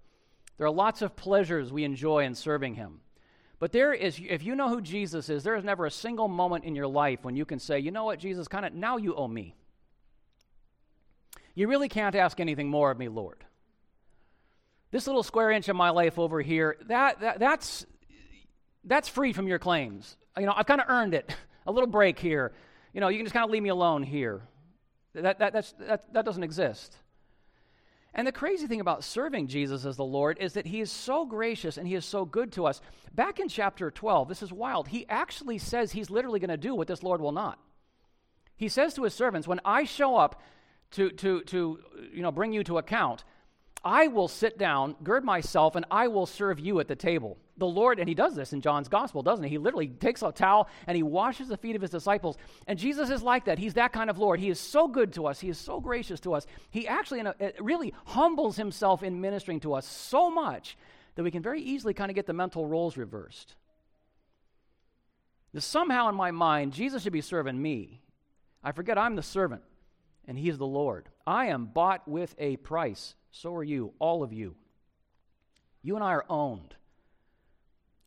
There 0.57 0.67
are 0.67 0.73
lots 0.73 1.03
of 1.03 1.15
pleasures 1.15 1.73
we 1.73 1.85
enjoy 1.85 2.25
in 2.25 2.35
serving 2.35 2.75
Him. 2.75 3.01
But 3.61 3.73
there 3.73 3.93
is, 3.93 4.21
if 4.29 4.43
you 4.43 4.55
know 4.55 4.69
who 4.69 4.81
Jesus 4.81 5.29
is, 5.29 5.43
there 5.43 5.57
is 5.57 5.65
never 5.65 5.87
a 5.87 5.91
single 5.91 6.29
moment 6.29 6.65
in 6.65 6.75
your 6.75 6.87
life 6.87 7.21
when 7.23 7.37
you 7.37 7.45
can 7.45 7.59
say, 7.59 7.79
you 7.79 7.91
know 7.91 8.05
what, 8.05 8.19
Jesus, 8.19 8.49
kind 8.49 8.65
of, 8.65 8.73
now 8.73 8.97
you 8.97 9.15
owe 9.15 9.27
me. 9.27 9.55
You 11.55 11.69
really 11.69 11.89
can't 11.89 12.15
ask 12.15 12.39
anything 12.39 12.69
more 12.69 12.91
of 12.91 12.99
me, 12.99 13.09
Lord. 13.09 13.45
This 14.91 15.07
little 15.07 15.25
square 15.25 15.51
inch 15.51 15.69
of 15.69 15.77
my 15.77 15.91
life 15.91 16.19
over 16.19 16.41
here, 16.41 16.77
that, 16.87 17.21
that 17.21 17.41
that's, 17.41 17.85
that's 18.89 19.09
free 19.09 19.33
from 19.33 19.47
your 19.47 19.59
claims. 19.59 20.17
You 20.37 20.47
know, 20.47 20.55
I've 20.57 20.67
kind 20.67 20.81
of 20.81 20.89
earned 20.89 21.15
it. 21.15 21.35
A 21.67 21.73
little 21.73 21.89
break 21.89 22.19
here. 22.19 22.53
You 22.95 23.01
know, 23.01 23.09
you 23.09 23.19
can 23.19 23.27
just 23.27 23.35
kind 23.35 23.45
of 23.45 23.51
leave 23.51 23.63
me 23.63 23.69
alone 23.69 24.03
here. 24.03 24.41
That, 25.15 25.39
that, 25.39 25.53
that's, 25.53 25.73
that, 25.81 26.13
that 26.15 26.25
doesn't 26.25 26.43
exist. 26.43 26.97
And 28.15 28.27
the 28.27 28.33
crazy 28.33 28.67
thing 28.67 28.81
about 28.81 29.05
serving 29.05 29.49
Jesus 29.49 29.85
as 29.85 29.97
the 29.97 30.05
Lord 30.05 30.39
is 30.41 30.55
that 30.55 30.67
he 30.67 30.81
is 30.81 30.91
so 30.91 31.27
gracious 31.27 31.77
and 31.77 31.87
he 31.87 31.95
is 31.95 32.07
so 32.07 32.25
good 32.25 32.53
to 32.53 32.67
us. 32.67 32.81
Back 33.15 33.39
in 33.39 33.49
chapter 33.49 33.91
12, 33.91 34.29
this 34.29 34.43
is 34.43 34.53
wild. 34.53 34.89
He 34.89 35.07
actually 35.09 35.59
says 35.59 35.93
he's 35.93 36.11
literally 36.11 36.41
going 36.41 36.49
to 36.49 36.57
do 36.57 36.75
what 36.75 36.89
this 36.89 37.03
Lord 37.03 37.21
will 37.21 37.33
not. 37.33 37.59
He 38.57 38.69
says 38.69 38.95
to 38.95 39.05
his 39.05 39.15
servants, 39.15 39.47
When 39.47 39.61
I 39.65 39.85
show 39.85 40.17
up 40.17 40.43
to, 40.93 41.11
to, 41.11 41.43
to 41.43 41.79
you 42.13 42.23
know, 42.23 42.33
bring 42.33 42.53
you 42.53 42.65
to 42.65 42.79
account, 42.79 43.25
I 43.85 44.09
will 44.09 44.29
sit 44.29 44.59
down, 44.59 44.97
gird 45.05 45.25
myself, 45.25 45.77
and 45.77 45.85
I 45.91 46.09
will 46.09 46.27
serve 46.27 46.59
you 46.59 46.81
at 46.81 46.89
the 46.89 46.97
table. 46.97 47.39
The 47.59 47.67
Lord, 47.67 47.99
and 47.99 48.09
he 48.09 48.15
does 48.15 48.35
this 48.35 48.53
in 48.53 48.61
John's 48.61 48.89
gospel, 48.89 49.23
doesn't 49.23 49.45
he? 49.45 49.51
He 49.51 49.59
literally 49.59 49.89
takes 49.89 50.23
a 50.23 50.33
towel 50.33 50.69
and 50.87 50.97
he 50.97 51.03
washes 51.03 51.49
the 51.49 51.57
feet 51.57 51.77
of 51.77 51.83
his 51.83 51.91
disciples. 51.91 52.39
And 52.67 52.79
Jesus 52.79 53.11
is 53.11 53.23
like 53.23 53.47
that. 53.47 53.59
He's 53.59 53.75
that 53.75 53.93
kind 53.93 54.09
of 54.09 54.19
Lord. 54.19 54.39
He 54.39 54.49
is 54.49 54.61
so 54.61 54.89
good 54.89 55.13
to 55.15 55.27
us, 55.27 55.41
he 55.41 55.49
is 55.49 55.59
so 55.59 55.81
gracious 55.81 56.21
to 56.21 56.35
us. 56.35 56.47
He 56.71 56.89
actually 56.89 57.21
a, 57.21 57.53
really 57.61 57.93
humbles 58.07 58.57
himself 58.57 59.03
in 59.03 59.21
ministering 59.21 59.61
to 59.61 59.75
us 59.75 59.87
so 59.87 60.31
much 60.31 60.79
that 61.17 61.25
we 61.25 61.31
can 61.33 61.43
very 61.43 61.61
easily 61.61 61.95
kind 61.95 62.11
of 62.11 62.15
get 62.15 62.27
the 62.27 62.33
mental 62.33 62.65
roles 62.65 62.97
reversed. 62.97 63.57
That 65.53 65.63
somehow 65.63 66.09
in 66.09 66.15
my 66.15 66.31
mind, 66.31 66.73
Jesus 66.73 67.03
should 67.03 67.13
be 67.13 67.21
serving 67.21 67.61
me. 67.61 68.01
I 68.63 68.73
forget 68.73 68.97
I'm 68.97 69.17
the 69.17 69.23
servant 69.23 69.63
and 70.29 70.39
he 70.39 70.49
is 70.49 70.59
the 70.59 70.67
Lord. 70.67 71.09
I 71.27 71.47
am 71.47 71.65
bought 71.65 72.07
with 72.07 72.35
a 72.39 72.57
price. 72.59 73.15
So 73.33 73.55
are 73.55 73.65
you, 73.65 73.95
all 73.99 74.23
of 74.23 74.33
you. 74.33 74.55
You 75.83 75.97
and 75.97 76.05
I 76.05 76.13
are 76.13 76.27
owned. 76.29 76.77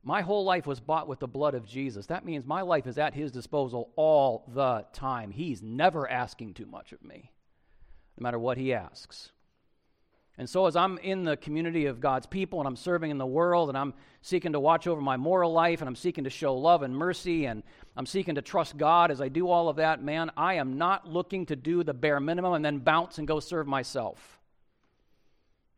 My 0.04 0.22
whole 0.22 0.44
life 0.44 0.66
was 0.66 0.80
bought 0.80 1.08
with 1.08 1.20
the 1.20 1.28
blood 1.28 1.54
of 1.54 1.66
Jesus. 1.66 2.08
That 2.08 2.26
means 2.26 2.46
my 2.46 2.62
life 2.62 2.88
is 2.88 2.98
at 2.98 3.14
his 3.14 3.32
disposal 3.32 3.92
all 3.96 4.50
the 4.54 4.86
time. 4.94 5.30
He's 5.32 5.62
never 5.62 6.10
asking 6.10 6.56
too 6.56 6.66
much 6.66 6.92
of 6.92 7.04
me, 7.04 7.32
no 8.18 8.24
matter 8.24 8.40
what 8.40 8.58
he 8.58 8.74
asks. 8.74 9.32
And 10.38 10.50
so, 10.50 10.66
as 10.66 10.76
I'm 10.76 10.98
in 11.00 11.24
the 11.24 11.38
community 11.38 11.86
of 11.86 12.00
God's 12.00 12.26
people 12.26 12.60
and 12.60 12.68
I'm 12.68 12.76
serving 12.76 13.12
in 13.12 13.20
the 13.20 13.26
world 13.28 13.70
and 13.70 13.78
I'm 13.78 13.94
seeking 14.24 14.54
to 14.54 14.60
watch 14.60 14.88
over 14.88 15.02
my 15.02 15.18
moral 15.18 15.54
life 15.54 15.82
and 15.82 15.88
I'm 15.88 15.96
seeking 15.96 16.24
to 16.24 16.32
show 16.32 16.56
love 16.56 16.82
and 16.82 16.96
mercy 16.96 17.46
and 17.46 17.62
I'm 17.96 18.08
seeking 18.08 18.36
to 18.36 18.42
trust 18.42 18.78
God 18.78 19.12
as 19.12 19.22
I 19.22 19.28
do 19.28 19.50
all 19.50 19.70
of 19.70 19.76
that, 19.76 20.02
man, 20.02 20.32
I 20.36 20.56
am 20.56 20.80
not 20.80 21.08
looking 21.08 21.46
to 21.48 21.56
do 21.56 21.84
the 21.84 21.94
bare 21.94 22.20
minimum 22.20 22.54
and 22.54 22.66
then 22.66 22.80
bounce 22.80 23.20
and 23.20 23.28
go 23.28 23.40
serve 23.40 23.68
myself. 23.68 24.41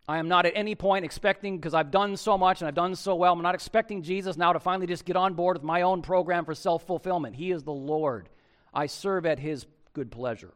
I 0.07 0.17
am 0.17 0.27
not 0.27 0.45
at 0.45 0.53
any 0.55 0.75
point 0.75 1.05
expecting, 1.05 1.57
because 1.57 1.73
I've 1.73 1.91
done 1.91 2.17
so 2.17 2.37
much 2.37 2.61
and 2.61 2.67
I've 2.67 2.75
done 2.75 2.95
so 2.95 3.15
well, 3.15 3.33
I'm 3.33 3.41
not 3.41 3.55
expecting 3.55 4.01
Jesus 4.03 4.35
now 4.35 4.51
to 4.51 4.59
finally 4.59 4.87
just 4.87 5.05
get 5.05 5.15
on 5.15 5.33
board 5.33 5.57
with 5.57 5.63
my 5.63 5.83
own 5.83 6.01
program 6.01 6.43
for 6.43 6.53
self 6.53 6.85
fulfillment. 6.85 7.35
He 7.35 7.51
is 7.51 7.63
the 7.63 7.71
Lord. 7.71 8.27
I 8.73 8.87
serve 8.87 9.25
at 9.25 9.39
His 9.39 9.65
good 9.93 10.11
pleasure. 10.11 10.53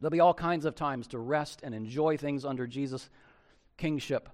There'll 0.00 0.10
be 0.10 0.20
all 0.20 0.34
kinds 0.34 0.64
of 0.64 0.74
times 0.74 1.06
to 1.08 1.18
rest 1.18 1.60
and 1.62 1.74
enjoy 1.74 2.16
things 2.16 2.44
under 2.44 2.66
Jesus' 2.66 3.08
kingship, 3.76 4.28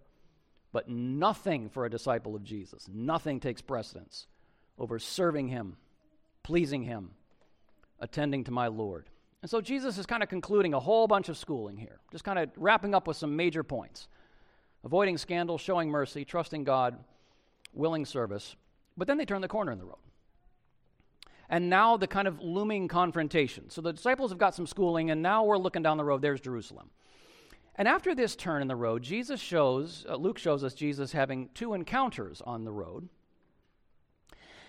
but 0.72 0.88
nothing 0.88 1.68
for 1.68 1.84
a 1.84 1.90
disciple 1.90 2.34
of 2.34 2.44
Jesus. 2.44 2.88
Nothing 2.90 3.40
takes 3.40 3.60
precedence 3.60 4.28
over 4.78 4.98
serving 4.98 5.48
Him, 5.48 5.76
pleasing 6.42 6.84
Him, 6.84 7.10
attending 8.00 8.44
to 8.44 8.50
my 8.50 8.68
Lord. 8.68 9.10
And 9.46 9.50
so 9.52 9.60
Jesus 9.60 9.96
is 9.96 10.06
kind 10.06 10.24
of 10.24 10.28
concluding 10.28 10.74
a 10.74 10.80
whole 10.80 11.06
bunch 11.06 11.28
of 11.28 11.36
schooling 11.36 11.76
here, 11.76 12.00
just 12.10 12.24
kind 12.24 12.36
of 12.36 12.50
wrapping 12.56 12.96
up 12.96 13.06
with 13.06 13.16
some 13.16 13.36
major 13.36 13.62
points 13.62 14.08
avoiding 14.82 15.16
scandal, 15.16 15.56
showing 15.56 15.88
mercy, 15.88 16.24
trusting 16.24 16.64
God, 16.64 16.98
willing 17.72 18.04
service. 18.04 18.56
But 18.96 19.06
then 19.06 19.18
they 19.18 19.24
turn 19.24 19.42
the 19.42 19.46
corner 19.46 19.70
in 19.70 19.78
the 19.78 19.84
road. 19.84 20.00
And 21.48 21.70
now 21.70 21.96
the 21.96 22.08
kind 22.08 22.26
of 22.26 22.40
looming 22.40 22.88
confrontation. 22.88 23.70
So 23.70 23.80
the 23.80 23.92
disciples 23.92 24.32
have 24.32 24.38
got 24.38 24.56
some 24.56 24.66
schooling, 24.66 25.12
and 25.12 25.22
now 25.22 25.44
we're 25.44 25.58
looking 25.58 25.84
down 25.84 25.96
the 25.96 26.04
road. 26.04 26.22
There's 26.22 26.40
Jerusalem. 26.40 26.90
And 27.76 27.86
after 27.86 28.16
this 28.16 28.34
turn 28.34 28.62
in 28.62 28.66
the 28.66 28.74
road, 28.74 29.04
Jesus 29.04 29.38
shows, 29.38 30.04
uh, 30.08 30.16
Luke 30.16 30.38
shows 30.38 30.64
us 30.64 30.74
Jesus 30.74 31.12
having 31.12 31.50
two 31.54 31.72
encounters 31.72 32.42
on 32.44 32.64
the 32.64 32.72
road. 32.72 33.08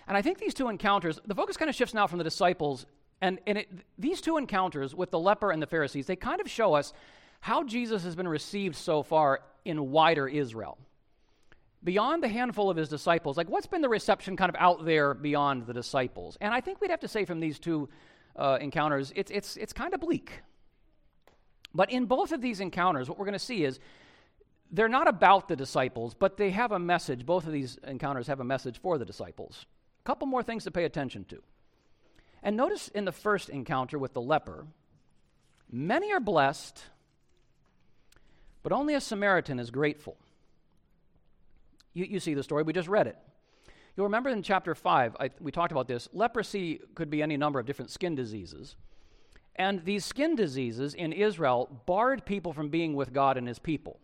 And 0.08 0.16
I 0.16 0.22
think 0.22 0.38
these 0.38 0.54
two 0.54 0.70
encounters, 0.70 1.20
the 1.26 1.34
focus 1.34 1.58
kind 1.58 1.68
of 1.68 1.76
shifts 1.76 1.96
now 1.96 2.06
from 2.06 2.20
the 2.20 2.24
disciples 2.24 2.86
and, 3.22 3.40
and 3.48 3.58
it, 3.60 3.70
these 3.98 4.22
two 4.22 4.38
encounters 4.38 4.94
with 4.94 5.12
the 5.12 5.20
leper 5.20 5.52
and 5.52 5.62
the 5.62 5.68
Pharisees, 5.68 6.06
they 6.06 6.16
kind 6.16 6.40
of 6.42 6.50
show 6.50 6.74
us 6.74 6.94
how 7.40 7.64
Jesus 7.64 8.04
has 8.04 8.16
been 8.16 8.28
received 8.28 8.76
so 8.76 9.04
far 9.04 9.42
in 9.66 9.92
wider 9.92 10.28
Israel. 10.28 10.78
beyond 11.84 12.22
the 12.24 12.28
handful 12.28 12.70
of 12.70 12.78
his 12.78 12.90
disciples, 12.90 13.38
like 13.38 13.50
what's 13.50 13.68
been 13.68 13.82
the 13.82 13.90
reception 13.90 14.36
kind 14.36 14.50
of 14.50 14.56
out 14.60 14.86
there 14.86 15.14
beyond 15.14 15.66
the 15.66 15.74
disciples? 15.74 16.38
And 16.42 16.54
I 16.54 16.62
think 16.62 16.82
we'd 16.82 16.92
have 16.92 17.00
to 17.02 17.08
say 17.08 17.26
from 17.26 17.40
these 17.40 17.60
two 17.60 17.90
uh, 18.36 18.58
encounters, 18.60 19.14
it's, 19.16 19.32
it's, 19.32 19.58
it's 19.58 19.74
kind 19.74 19.94
of 19.94 20.02
bleak. 20.02 20.42
But 21.74 21.92
in 21.92 22.06
both 22.06 22.32
of 22.32 22.42
these 22.42 22.60
encounters, 22.60 23.08
what 23.08 23.18
we're 23.18 23.26
going 23.26 23.34
to 23.34 23.40
see 23.40 23.64
is 23.64 23.80
they're 24.72 24.90
not 24.90 25.08
about 25.08 25.48
the 25.48 25.56
disciples, 25.56 26.14
but 26.14 26.36
they 26.36 26.50
have 26.50 26.72
a 26.72 26.80
message. 26.80 27.26
Both 27.26 27.46
of 27.46 27.54
these 27.54 27.78
encounters 27.86 28.28
have 28.28 28.40
a 28.40 28.44
message 28.44 28.82
for 28.82 28.98
the 28.98 29.06
disciples. 29.06 29.66
A 30.02 30.04
couple 30.04 30.28
more 30.28 30.44
things 30.44 30.64
to 30.66 30.72
pay 30.72 30.84
attention 30.86 31.24
to. 31.26 31.42
And 32.48 32.56
notice 32.56 32.88
in 32.88 33.04
the 33.04 33.12
first 33.12 33.50
encounter 33.50 34.00
with 34.00 34.14
the 34.14 34.22
leper, 34.22 34.66
many 35.70 36.14
are 36.14 36.22
blessed, 36.22 36.82
but 38.64 38.72
only 38.72 38.94
a 38.94 39.02
Samaritan 39.02 39.60
is 39.60 39.70
grateful. 39.70 40.16
You, 41.94 42.06
you 42.06 42.22
see 42.22 42.36
the 42.36 42.44
story, 42.44 42.64
we 42.64 42.72
just 42.72 42.88
read 42.88 43.06
it. 43.06 43.18
You'll 43.98 44.06
remember 44.06 44.30
in 44.30 44.44
chapter 44.44 44.74
5, 44.76 45.18
I, 45.20 45.30
we 45.42 45.52
talked 45.52 45.74
about 45.74 45.90
this. 45.90 46.08
Leprosy 46.14 46.80
could 46.96 47.10
be 47.10 47.22
any 47.22 47.36
number 47.36 47.60
of 47.60 47.66
different 47.66 47.92
skin 47.92 48.16
diseases. 48.16 48.78
And 49.58 49.84
these 49.84 50.06
skin 50.06 50.38
diseases 50.38 50.94
in 50.94 51.12
Israel 51.12 51.82
barred 51.86 52.26
people 52.26 52.54
from 52.54 52.70
being 52.70 52.96
with 52.96 53.12
God 53.12 53.38
and 53.38 53.46
his 53.46 53.60
people. 53.60 54.00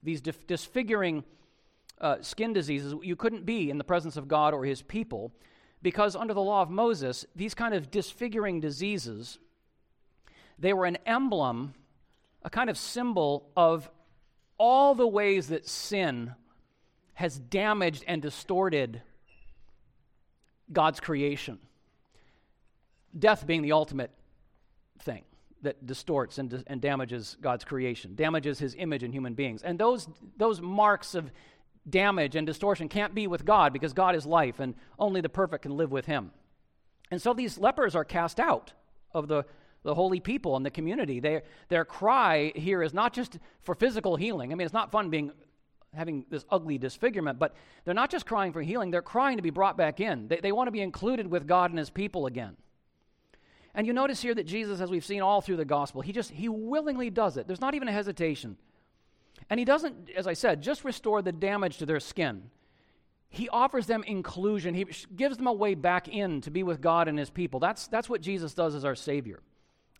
These 0.00 0.20
dif- 0.20 0.46
disfiguring 0.46 1.24
uh, 2.00 2.18
skin 2.20 2.52
diseases, 2.52 2.94
you 3.02 3.16
couldn't 3.16 3.44
be 3.44 3.68
in 3.68 3.78
the 3.78 3.84
presence 3.84 4.16
of 4.16 4.28
God 4.28 4.54
or 4.54 4.64
his 4.64 4.80
people 4.80 5.32
because 5.84 6.16
under 6.16 6.32
the 6.32 6.40
law 6.40 6.62
of 6.62 6.70
Moses, 6.70 7.26
these 7.36 7.54
kind 7.54 7.74
of 7.74 7.90
disfiguring 7.90 8.58
diseases, 8.58 9.38
they 10.58 10.72
were 10.72 10.86
an 10.86 10.96
emblem, 11.04 11.74
a 12.42 12.48
kind 12.48 12.70
of 12.70 12.78
symbol 12.78 13.50
of 13.54 13.90
all 14.56 14.94
the 14.94 15.06
ways 15.06 15.48
that 15.48 15.68
sin 15.68 16.34
has 17.12 17.38
damaged 17.38 18.02
and 18.08 18.22
distorted 18.22 19.02
God's 20.72 21.00
creation. 21.00 21.58
Death 23.16 23.46
being 23.46 23.60
the 23.60 23.72
ultimate 23.72 24.10
thing 25.00 25.22
that 25.60 25.84
distorts 25.86 26.38
and, 26.38 26.64
and 26.66 26.80
damages 26.80 27.36
God's 27.42 27.64
creation, 27.64 28.14
damages 28.14 28.58
his 28.58 28.74
image 28.74 29.02
in 29.02 29.12
human 29.12 29.34
beings. 29.34 29.62
And 29.62 29.78
those, 29.78 30.08
those 30.38 30.62
marks 30.62 31.14
of 31.14 31.30
damage 31.88 32.36
and 32.36 32.46
distortion 32.46 32.88
can't 32.88 33.14
be 33.14 33.26
with 33.26 33.44
God 33.44 33.72
because 33.72 33.92
God 33.92 34.14
is 34.14 34.26
life 34.26 34.60
and 34.60 34.74
only 34.98 35.20
the 35.20 35.28
perfect 35.28 35.62
can 35.62 35.76
live 35.76 35.92
with 35.92 36.06
him. 36.06 36.30
And 37.10 37.20
so 37.20 37.34
these 37.34 37.58
lepers 37.58 37.94
are 37.94 38.04
cast 38.04 38.40
out 38.40 38.72
of 39.12 39.28
the, 39.28 39.44
the 39.82 39.94
holy 39.94 40.20
people 40.20 40.56
and 40.56 40.64
the 40.64 40.70
community. 40.70 41.20
They, 41.20 41.42
their 41.68 41.84
cry 41.84 42.52
here 42.56 42.82
is 42.82 42.94
not 42.94 43.12
just 43.12 43.38
for 43.62 43.74
physical 43.74 44.16
healing. 44.16 44.52
I 44.52 44.54
mean, 44.54 44.64
it's 44.64 44.74
not 44.74 44.90
fun 44.90 45.10
being 45.10 45.32
having 45.94 46.26
this 46.28 46.44
ugly 46.50 46.76
disfigurement, 46.76 47.38
but 47.38 47.54
they're 47.84 47.94
not 47.94 48.10
just 48.10 48.26
crying 48.26 48.52
for 48.52 48.62
healing, 48.62 48.90
they're 48.90 49.02
crying 49.02 49.36
to 49.36 49.42
be 49.42 49.50
brought 49.50 49.76
back 49.76 50.00
in. 50.00 50.26
They, 50.26 50.40
they 50.40 50.52
want 50.52 50.66
to 50.66 50.72
be 50.72 50.80
included 50.80 51.26
with 51.26 51.46
God 51.46 51.70
and 51.70 51.78
his 51.78 51.90
people 51.90 52.26
again. 52.26 52.56
And 53.74 53.86
you 53.86 53.92
notice 53.92 54.22
here 54.22 54.34
that 54.34 54.46
Jesus, 54.46 54.80
as 54.80 54.90
we've 54.90 55.04
seen 55.04 55.22
all 55.22 55.40
through 55.40 55.56
the 55.56 55.64
gospel, 55.64 56.00
he 56.00 56.12
just, 56.12 56.30
he 56.30 56.48
willingly 56.48 57.10
does 57.10 57.36
it. 57.36 57.46
There's 57.46 57.60
not 57.60 57.74
even 57.74 57.88
a 57.88 57.92
hesitation. 57.92 58.56
And 59.50 59.58
he 59.58 59.64
doesn't, 59.64 60.10
as 60.16 60.26
I 60.26 60.32
said, 60.32 60.62
just 60.62 60.84
restore 60.84 61.22
the 61.22 61.32
damage 61.32 61.78
to 61.78 61.86
their 61.86 62.00
skin. 62.00 62.50
He 63.28 63.48
offers 63.48 63.86
them 63.86 64.04
inclusion. 64.04 64.74
He 64.74 64.86
gives 65.16 65.36
them 65.36 65.46
a 65.46 65.52
way 65.52 65.74
back 65.74 66.08
in 66.08 66.40
to 66.42 66.50
be 66.50 66.62
with 66.62 66.80
God 66.80 67.08
and 67.08 67.18
his 67.18 67.30
people. 67.30 67.60
That's, 67.60 67.88
that's 67.88 68.08
what 68.08 68.20
Jesus 68.20 68.54
does 68.54 68.74
as 68.74 68.84
our 68.84 68.94
Savior. 68.94 69.40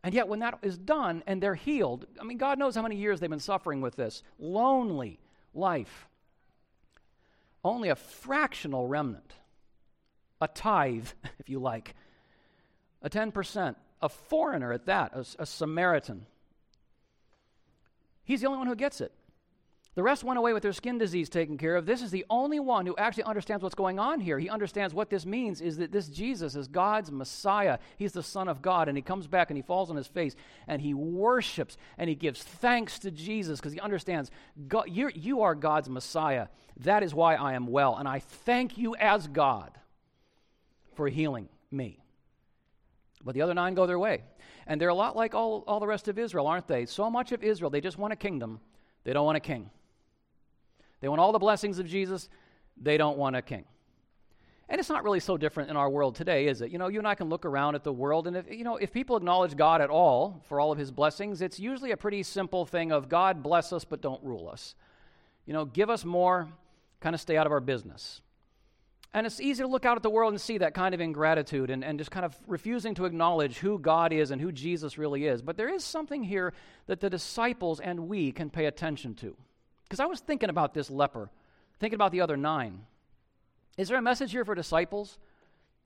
And 0.05 0.15
yet, 0.15 0.29
when 0.29 0.41
that 0.41 0.59
is 0.63 0.79
done 0.79 1.23
and 1.27 1.43
they're 1.43 1.55
healed, 1.55 2.07
I 2.21 2.25
mean, 2.25 2.39
God 2.39 2.59
knows 2.59 2.75
how 2.75 2.83
many 2.83 2.97
years 2.97 3.21
they've 3.21 3.31
been 3.31 3.41
suffering 3.41 3.81
with 3.81 3.97
this 3.97 4.23
lonely 4.39 5.19
life. 5.53 6.07
Only 7.65 7.89
a 7.89 7.97
fractional 7.97 8.87
remnant, 8.87 9.33
a 10.41 10.47
tithe, 10.47 11.09
if 11.39 11.49
you 11.49 11.59
like, 11.59 11.95
a 13.03 13.11
10%, 13.11 13.75
a 14.03 14.09
foreigner 14.09 14.73
at 14.73 14.87
that, 14.87 15.13
a, 15.15 15.43
a 15.43 15.47
Samaritan. 15.47 16.27
He's 18.25 18.43
the 18.43 18.47
only 18.47 18.59
one 18.59 18.67
who 18.67 18.77
gets 18.77 19.01
it. 19.01 19.13
The 19.95 20.03
rest 20.03 20.25
went 20.25 20.39
away 20.39 20.53
with 20.53 20.65
their 20.65 20.73
skin 20.73 20.99
disease 20.99 21.29
taken 21.29 21.57
care 21.57 21.77
of. 21.77 21.87
This 21.87 22.03
is 22.03 22.11
the 22.11 22.25
only 22.29 22.59
one 22.59 22.85
who 22.85 22.97
actually 22.97 23.25
understands 23.25 23.63
what's 23.63 23.77
going 23.77 24.01
on 24.01 24.19
here. 24.19 24.41
He 24.41 24.49
understands 24.49 24.93
what 24.93 25.09
this 25.09 25.25
means 25.25 25.61
is 25.61 25.77
that 25.77 25.93
this 25.93 26.09
Jesus 26.09 26.57
is 26.57 26.67
God's 26.67 27.13
Messiah. 27.13 27.79
He's 27.97 28.11
the 28.11 28.23
Son 28.23 28.49
of 28.49 28.61
God. 28.61 28.89
And 28.89 28.99
he 28.99 29.03
comes 29.03 29.29
back 29.29 29.51
and 29.51 29.57
he 29.57 29.63
falls 29.63 29.91
on 29.91 29.97
his 29.97 30.09
face 30.09 30.35
and 30.67 30.83
he 30.83 30.95
worships 30.95 31.77
and 31.97 32.09
he 32.09 32.17
gives 32.17 32.43
thanks 32.43 32.99
to 33.01 33.13
Jesus 33.13 33.61
because 33.61 33.73
he 33.73 33.79
understands 33.79 34.33
God, 34.67 34.87
you're, 34.89 35.11
you 35.11 35.43
are 35.43 35.55
God's 35.55 35.89
Messiah. 35.89 36.49
That 36.79 37.05
is 37.05 37.15
why 37.15 37.37
I 37.37 37.53
am 37.53 37.69
well. 37.69 37.97
And 37.97 38.09
I 38.09 38.19
thank 38.19 38.77
you 38.77 38.97
as 38.97 39.29
God 39.29 39.79
for 40.97 41.09
healing 41.09 41.49
me. 41.71 42.03
But 43.25 43.35
the 43.37 43.43
other 43.43 43.55
nine 43.55 43.75
go 43.75 43.87
their 43.87 43.99
way. 43.99 44.23
And 44.67 44.81
they're 44.81 44.89
a 44.89 44.95
lot 44.95 45.15
like 45.15 45.37
all, 45.37 45.63
all 45.69 45.79
the 45.79 45.87
rest 45.87 46.09
of 46.09 46.19
Israel, 46.19 46.49
aren't 46.49 46.67
they? 46.67 46.85
So 46.87 47.09
much 47.09 47.31
of 47.31 47.45
Israel, 47.45 47.71
they 47.71 47.81
just 47.81 47.97
want 47.97 48.13
a 48.13 48.17
kingdom, 48.17 48.59
they 49.05 49.13
don't 49.13 49.25
want 49.25 49.37
a 49.37 49.41
king. 49.41 49.71
They 51.01 51.09
want 51.09 51.21
all 51.21 51.33
the 51.33 51.39
blessings 51.39 51.79
of 51.79 51.87
Jesus, 51.87 52.29
they 52.81 52.97
don't 52.97 53.19
want 53.19 53.37
a 53.37 53.43
king. 53.43 53.65
And 54.69 54.79
it's 54.79 54.89
not 54.89 55.05
really 55.05 55.21
so 55.21 55.37
different 55.37 55.69
in 55.69 55.77
our 55.77 55.91
world 55.91 56.15
today, 56.15 56.47
is 56.47 56.63
it? 56.63 56.71
You 56.71 56.79
know, 56.79 56.89
you 56.89 56.99
and 56.99 57.07
I 57.07 57.15
can 57.15 57.29
look 57.29 57.45
around 57.45 57.75
at 57.75 57.85
the 57.85 57.93
world, 57.93 58.27
and 58.27 58.37
if, 58.37 58.51
you 58.51 58.65
know, 58.65 58.77
if 58.77 58.93
people 58.93 59.17
acknowledge 59.17 59.57
God 59.57 59.83
at 59.83 59.91
all 59.91 60.43
for 60.49 60.59
all 60.59 60.73
of 60.73 60.79
his 60.79 60.91
blessings, 60.91 61.43
it's 61.43 61.61
usually 61.61 61.91
a 61.91 61.97
pretty 61.97 62.23
simple 62.23 62.65
thing 62.65 62.91
of 62.91 63.09
God 63.09 63.43
bless 63.43 63.73
us, 63.73 63.85
but 63.85 64.01
don't 64.01 64.23
rule 64.25 64.49
us. 64.49 64.75
You 65.45 65.53
know, 65.53 65.67
give 65.67 65.91
us 65.91 66.05
more, 66.05 66.49
kind 67.01 67.15
of 67.15 67.21
stay 67.21 67.37
out 67.37 67.47
of 67.47 67.53
our 67.53 67.61
business. 67.61 68.23
And 69.13 69.27
it's 69.27 69.41
easy 69.41 69.63
to 69.63 69.69
look 69.69 69.85
out 69.85 69.97
at 69.97 70.03
the 70.03 70.11
world 70.11 70.33
and 70.33 70.41
see 70.41 70.59
that 70.59 70.75
kind 70.75 70.93
of 70.93 71.01
ingratitude 71.01 71.71
and, 71.71 71.85
and 71.85 71.99
just 71.99 72.11
kind 72.11 72.25
of 72.25 72.37
refusing 72.49 72.95
to 72.97 73.05
acknowledge 73.05 73.59
who 73.59 73.79
God 73.79 74.13
is 74.13 74.33
and 74.33 74.41
who 74.41 74.51
Jesus 74.51 74.99
really 74.99 75.27
is. 75.27 75.41
But 75.41 75.57
there 75.57 75.73
is 75.73 75.85
something 75.85 76.25
here 76.25 76.53
that 76.87 76.99
the 76.99 77.09
disciples 77.09 77.79
and 77.79 78.09
we 78.09 78.33
can 78.33 78.51
pay 78.51 78.65
attention 78.65 79.15
to. 79.17 79.37
Because 79.85 80.01
I 80.01 80.07
was 80.07 80.21
thinking 80.21 80.51
about 80.51 80.75
this 80.75 80.91
leper, 80.91 81.31
thinking 81.79 81.97
about 81.97 82.13
the 82.13 82.21
other 82.21 82.37
nine. 82.37 82.81
Is 83.77 83.89
there 83.89 83.99
a 83.99 84.03
message 84.03 84.33
here 84.33 84.45
for 84.45 84.55
disciples? 84.55 85.19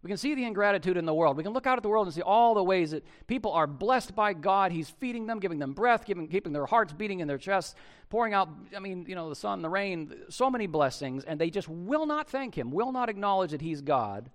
We 0.02 0.08
can 0.08 0.16
see 0.16 0.37
the 0.37 0.44
ingratitude 0.44 0.96
in 0.96 1.06
the 1.06 1.14
world. 1.14 1.37
We 1.37 1.42
can 1.42 1.52
look 1.52 1.66
out 1.66 1.76
at 1.76 1.82
the 1.82 1.88
world 1.88 2.06
and 2.06 2.14
see 2.14 2.22
all 2.22 2.54
the 2.54 2.62
ways 2.62 2.92
that 2.92 3.04
people 3.26 3.52
are 3.52 3.66
blessed 3.66 4.14
by 4.14 4.32
God. 4.32 4.70
He's 4.70 4.88
feeding 4.88 5.26
them, 5.26 5.40
giving 5.40 5.58
them 5.58 5.72
breath, 5.72 6.04
giving, 6.04 6.28
keeping 6.28 6.52
their 6.52 6.66
hearts 6.66 6.92
beating 6.92 7.18
in 7.18 7.26
their 7.26 7.38
chests, 7.38 7.74
pouring 8.08 8.32
out, 8.32 8.48
I 8.76 8.78
mean, 8.78 9.06
you 9.08 9.16
know, 9.16 9.28
the 9.28 9.34
sun, 9.34 9.61
the 9.61 9.68
rain, 9.68 10.14
so 10.28 10.50
many 10.50 10.68
blessings, 10.68 11.24
and 11.24 11.40
they 11.40 11.50
just 11.50 11.68
will 11.68 12.06
not 12.06 12.28
thank 12.28 12.56
Him, 12.56 12.70
will 12.70 12.92
not 12.92 13.08
acknowledge 13.08 13.50
that 13.50 13.61
He's 13.61 13.80
God. 13.80 14.30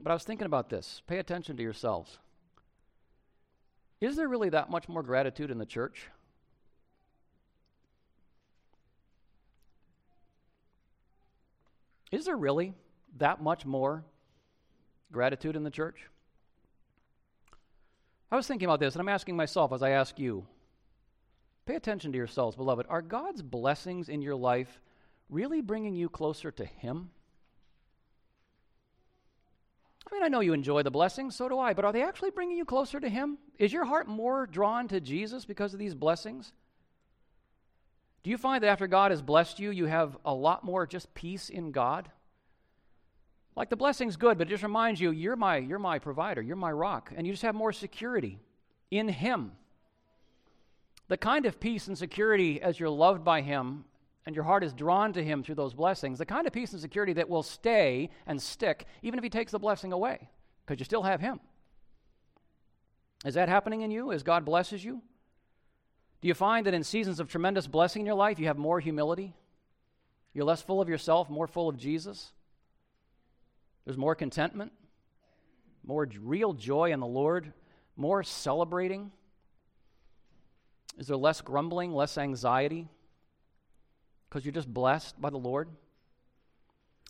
But 0.00 0.10
I 0.10 0.14
was 0.14 0.24
thinking 0.24 0.46
about 0.46 0.70
this. 0.70 1.02
Pay 1.06 1.18
attention 1.18 1.56
to 1.56 1.62
yourselves. 1.62 2.18
Is 4.00 4.16
there 4.16 4.28
really 4.28 4.50
that 4.50 4.70
much 4.70 4.88
more 4.88 5.04
gratitude 5.04 5.52
in 5.52 5.58
the 5.58 5.66
church? 5.66 6.08
Is 12.12 12.24
there 12.24 12.36
really 12.36 12.74
that 13.18 13.42
much 13.42 13.66
more 13.66 14.04
gratitude 15.12 15.56
in 15.56 15.64
the 15.64 15.70
church? 15.70 16.08
I 18.30 18.36
was 18.36 18.46
thinking 18.46 18.66
about 18.66 18.80
this, 18.80 18.94
and 18.94 19.00
I'm 19.00 19.08
asking 19.08 19.36
myself 19.36 19.72
as 19.72 19.82
I 19.82 19.90
ask 19.90 20.18
you 20.18 20.46
pay 21.64 21.74
attention 21.74 22.12
to 22.12 22.18
yourselves, 22.18 22.56
beloved. 22.56 22.86
Are 22.88 23.02
God's 23.02 23.42
blessings 23.42 24.08
in 24.08 24.22
your 24.22 24.36
life 24.36 24.80
really 25.28 25.60
bringing 25.60 25.96
you 25.96 26.08
closer 26.08 26.50
to 26.52 26.64
Him? 26.64 27.10
I 30.08 30.14
mean, 30.14 30.22
I 30.22 30.28
know 30.28 30.40
you 30.40 30.52
enjoy 30.52 30.84
the 30.84 30.90
blessings, 30.90 31.34
so 31.34 31.48
do 31.48 31.58
I, 31.58 31.74
but 31.74 31.84
are 31.84 31.92
they 31.92 32.04
actually 32.04 32.30
bringing 32.30 32.56
you 32.56 32.64
closer 32.64 33.00
to 33.00 33.08
Him? 33.08 33.38
Is 33.58 33.72
your 33.72 33.84
heart 33.84 34.06
more 34.06 34.46
drawn 34.46 34.86
to 34.88 35.00
Jesus 35.00 35.44
because 35.44 35.72
of 35.72 35.80
these 35.80 35.94
blessings? 35.94 36.52
Do 38.26 38.30
you 38.30 38.38
find 38.38 38.60
that 38.64 38.70
after 38.70 38.88
God 38.88 39.12
has 39.12 39.22
blessed 39.22 39.60
you, 39.60 39.70
you 39.70 39.86
have 39.86 40.18
a 40.24 40.34
lot 40.34 40.64
more 40.64 40.84
just 40.84 41.14
peace 41.14 41.48
in 41.48 41.70
God? 41.70 42.10
Like 43.54 43.70
the 43.70 43.76
blessing's 43.76 44.16
good, 44.16 44.36
but 44.36 44.48
it 44.48 44.50
just 44.50 44.64
reminds 44.64 45.00
you, 45.00 45.12
you're 45.12 45.36
my, 45.36 45.58
you're 45.58 45.78
my 45.78 46.00
provider, 46.00 46.42
you're 46.42 46.56
my 46.56 46.72
rock, 46.72 47.12
and 47.14 47.24
you 47.24 47.32
just 47.32 47.44
have 47.44 47.54
more 47.54 47.72
security 47.72 48.40
in 48.90 49.06
Him. 49.06 49.52
The 51.06 51.16
kind 51.16 51.46
of 51.46 51.60
peace 51.60 51.86
and 51.86 51.96
security 51.96 52.60
as 52.60 52.80
you're 52.80 52.90
loved 52.90 53.22
by 53.22 53.42
Him 53.42 53.84
and 54.26 54.34
your 54.34 54.44
heart 54.44 54.64
is 54.64 54.72
drawn 54.72 55.12
to 55.12 55.22
Him 55.22 55.44
through 55.44 55.54
those 55.54 55.74
blessings, 55.74 56.18
the 56.18 56.26
kind 56.26 56.48
of 56.48 56.52
peace 56.52 56.72
and 56.72 56.82
security 56.82 57.12
that 57.12 57.28
will 57.28 57.44
stay 57.44 58.10
and 58.26 58.42
stick 58.42 58.86
even 59.02 59.20
if 59.20 59.22
He 59.22 59.30
takes 59.30 59.52
the 59.52 59.60
blessing 59.60 59.92
away, 59.92 60.28
because 60.66 60.80
you 60.80 60.84
still 60.84 61.04
have 61.04 61.20
Him. 61.20 61.38
Is 63.24 63.34
that 63.34 63.48
happening 63.48 63.82
in 63.82 63.92
you 63.92 64.10
as 64.10 64.24
God 64.24 64.44
blesses 64.44 64.84
you? 64.84 65.00
Do 66.20 66.28
you 66.28 66.34
find 66.34 66.66
that 66.66 66.74
in 66.74 66.82
seasons 66.82 67.20
of 67.20 67.28
tremendous 67.28 67.66
blessing 67.66 68.00
in 68.00 68.06
your 68.06 68.14
life, 68.14 68.38
you 68.38 68.46
have 68.46 68.58
more 68.58 68.80
humility? 68.80 69.34
You're 70.32 70.44
less 70.44 70.62
full 70.62 70.80
of 70.80 70.88
yourself, 70.88 71.30
more 71.30 71.46
full 71.46 71.68
of 71.68 71.76
Jesus? 71.76 72.32
There's 73.84 73.96
more 73.96 74.14
contentment, 74.14 74.72
more 75.84 76.08
real 76.20 76.52
joy 76.52 76.92
in 76.92 77.00
the 77.00 77.06
Lord, 77.06 77.52
more 77.96 78.22
celebrating? 78.22 79.12
Is 80.98 81.06
there 81.06 81.16
less 81.16 81.40
grumbling, 81.40 81.92
less 81.92 82.18
anxiety? 82.18 82.88
because 84.28 84.44
you're 84.44 84.52
just 84.52 84.72
blessed 84.72 85.18
by 85.20 85.30
the 85.30 85.38
Lord? 85.38 85.68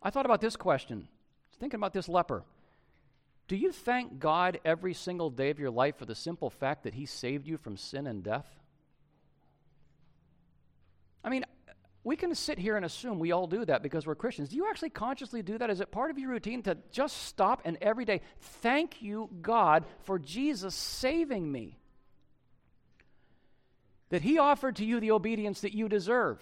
I 0.03 0.11
thought 0.11 0.27
about 0.27 0.41
this 0.41 0.57
question, 0.57 1.09
thinking 1.59 1.81
about 1.81 1.93
this 1.93 2.09
leper. 2.09 2.45
Do 3.49 3.57
you 3.57 3.73
thank 3.73 4.19
God 4.19 4.61
every 4.65 4.95
single 4.95 5.31
day 5.31 5.51
of 5.51 5.59
your 5.59 5.71
life 5.71 5.97
for 5.97 6.05
the 6.05 6.15
simple 6.15 6.51
fact 6.51 6.85
that 6.85 6.95
He 6.95 7.07
saved 7.07 7.47
you 7.47 7.57
from 7.57 7.77
sin 7.77 8.07
and 8.07 8.23
death? 8.23 8.49
I 11.27 11.29
mean, 11.29 11.45
we 12.05 12.15
can 12.15 12.33
sit 12.37 12.57
here 12.57 12.77
and 12.77 12.85
assume 12.85 13.19
we 13.19 13.33
all 13.33 13.49
do 13.49 13.65
that 13.65 13.83
because 13.83 14.07
we're 14.07 14.15
Christians. 14.15 14.51
Do 14.51 14.57
you 14.57 14.71
actually 14.71 14.91
consciously 14.91 15.43
do 15.43 15.59
that? 15.59 15.71
Is 15.71 15.81
it 15.81 15.91
part 15.91 16.13
of 16.13 16.19
your 16.19 16.31
routine 16.31 16.63
to 16.63 16.79
just 16.93 17.25
stop 17.25 17.63
and 17.65 17.77
every 17.83 18.05
day 18.05 18.21
thank 18.63 19.03
you, 19.03 19.29
God, 19.43 19.85
for 20.05 20.21
Jesus 20.21 20.77
saving 20.77 21.51
me? 21.51 21.81
That 24.11 24.23
He 24.23 24.39
offered 24.39 24.77
to 24.77 24.85
you 24.85 25.01
the 25.01 25.11
obedience 25.11 25.63
that 25.63 25.75
you 25.75 25.89
deserve. 25.89 26.39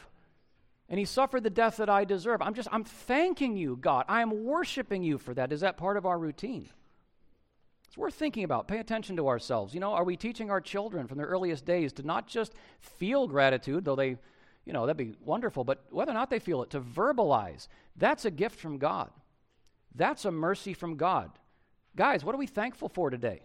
And 0.90 0.98
He 0.98 1.06
suffered 1.06 1.42
the 1.42 1.48
death 1.48 1.78
that 1.78 1.88
I 1.88 2.04
deserve. 2.04 2.42
I'm 2.42 2.52
just, 2.52 2.68
I'm 2.70 2.84
thanking 2.84 3.56
you, 3.56 3.78
God. 3.80 4.04
I 4.06 4.20
am 4.20 4.44
worshiping 4.44 5.02
you 5.02 5.16
for 5.16 5.32
that. 5.32 5.50
Is 5.50 5.62
that 5.62 5.78
part 5.78 5.96
of 5.96 6.04
our 6.04 6.18
routine? 6.18 6.68
It's 7.88 7.96
worth 7.96 8.14
thinking 8.14 8.44
about. 8.44 8.68
Pay 8.68 8.80
attention 8.80 9.16
to 9.16 9.28
ourselves. 9.28 9.72
You 9.72 9.80
know, 9.80 9.94
are 9.94 10.04
we 10.04 10.18
teaching 10.18 10.50
our 10.50 10.60
children 10.60 11.06
from 11.06 11.16
their 11.16 11.28
earliest 11.28 11.64
days 11.64 11.94
to 11.94 12.02
not 12.02 12.26
just 12.26 12.52
feel 12.80 13.26
gratitude, 13.26 13.86
though 13.86 13.96
they 13.96 14.18
you 14.64 14.72
know, 14.72 14.86
that'd 14.86 14.96
be 14.96 15.14
wonderful. 15.24 15.64
But 15.64 15.84
whether 15.90 16.10
or 16.10 16.14
not 16.14 16.30
they 16.30 16.38
feel 16.38 16.62
it, 16.62 16.70
to 16.70 16.80
verbalize, 16.80 17.68
that's 17.96 18.24
a 18.24 18.30
gift 18.30 18.58
from 18.58 18.78
God. 18.78 19.10
That's 19.94 20.24
a 20.24 20.30
mercy 20.30 20.74
from 20.74 20.96
God. 20.96 21.30
Guys, 21.96 22.24
what 22.24 22.34
are 22.34 22.38
we 22.38 22.46
thankful 22.46 22.88
for 22.88 23.10
today? 23.10 23.42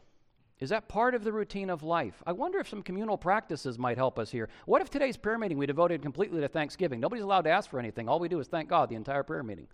Is 0.59 0.69
that 0.69 0.89
part 0.89 1.15
of 1.15 1.23
the 1.23 1.31
routine 1.31 1.69
of 1.69 1.83
life? 1.83 2.21
I 2.27 2.33
wonder 2.33 2.59
if 2.59 2.67
some 2.67 2.83
communal 2.83 3.17
practices 3.17 3.77
might 3.79 3.97
help 3.97 4.19
us 4.19 4.29
here. 4.29 4.49
What 4.65 4.81
if 4.81 4.89
today's 4.89 5.15
prayer 5.15 5.37
meeting 5.37 5.57
we 5.57 5.65
devoted 5.65 6.01
completely 6.01 6.41
to 6.41 6.49
Thanksgiving? 6.49 6.99
Nobody's 6.99 7.23
allowed 7.23 7.43
to 7.43 7.49
ask 7.49 7.69
for 7.69 7.79
anything. 7.79 8.09
All 8.09 8.19
we 8.19 8.27
do 8.27 8.39
is 8.39 8.47
thank 8.47 8.67
God 8.67 8.89
the 8.89 8.95
entire 8.95 9.23
prayer 9.23 9.43
meeting. 9.43 9.67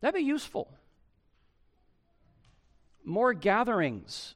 That'd 0.00 0.16
be 0.16 0.22
useful. 0.22 0.72
More 3.04 3.32
gatherings 3.32 4.34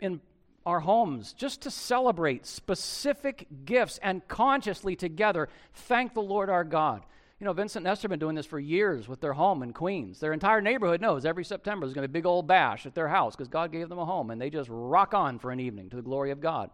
in 0.00 0.20
our 0.66 0.80
homes 0.80 1.32
just 1.32 1.62
to 1.62 1.70
celebrate 1.70 2.44
specific 2.44 3.46
gifts 3.64 3.98
and 4.02 4.26
consciously 4.26 4.96
together 4.96 5.48
thank 5.72 6.12
the 6.12 6.20
Lord 6.20 6.50
our 6.50 6.64
God. 6.64 7.04
You 7.38 7.44
know, 7.44 7.52
Vincent 7.52 7.86
and 7.86 7.92
Esther 7.92 8.06
have 8.06 8.10
been 8.10 8.18
doing 8.18 8.34
this 8.34 8.46
for 8.46 8.58
years 8.58 9.08
with 9.08 9.20
their 9.20 9.34
home 9.34 9.62
in 9.62 9.72
Queens. 9.72 10.18
Their 10.18 10.32
entire 10.32 10.60
neighborhood 10.60 11.00
knows 11.00 11.24
every 11.24 11.44
September 11.44 11.86
there's 11.86 11.94
going 11.94 12.02
to 12.02 12.08
be 12.08 12.18
a 12.18 12.20
big 12.20 12.26
old 12.26 12.46
bash 12.46 12.86
at 12.86 12.94
their 12.94 13.08
house 13.08 13.36
because 13.36 13.48
God 13.48 13.70
gave 13.70 13.88
them 13.88 13.98
a 13.98 14.04
home, 14.06 14.30
and 14.30 14.40
they 14.40 14.48
just 14.48 14.70
rock 14.72 15.12
on 15.14 15.38
for 15.38 15.50
an 15.50 15.60
evening 15.60 15.90
to 15.90 15.96
the 15.96 16.02
glory 16.02 16.30
of 16.30 16.40
God. 16.40 16.70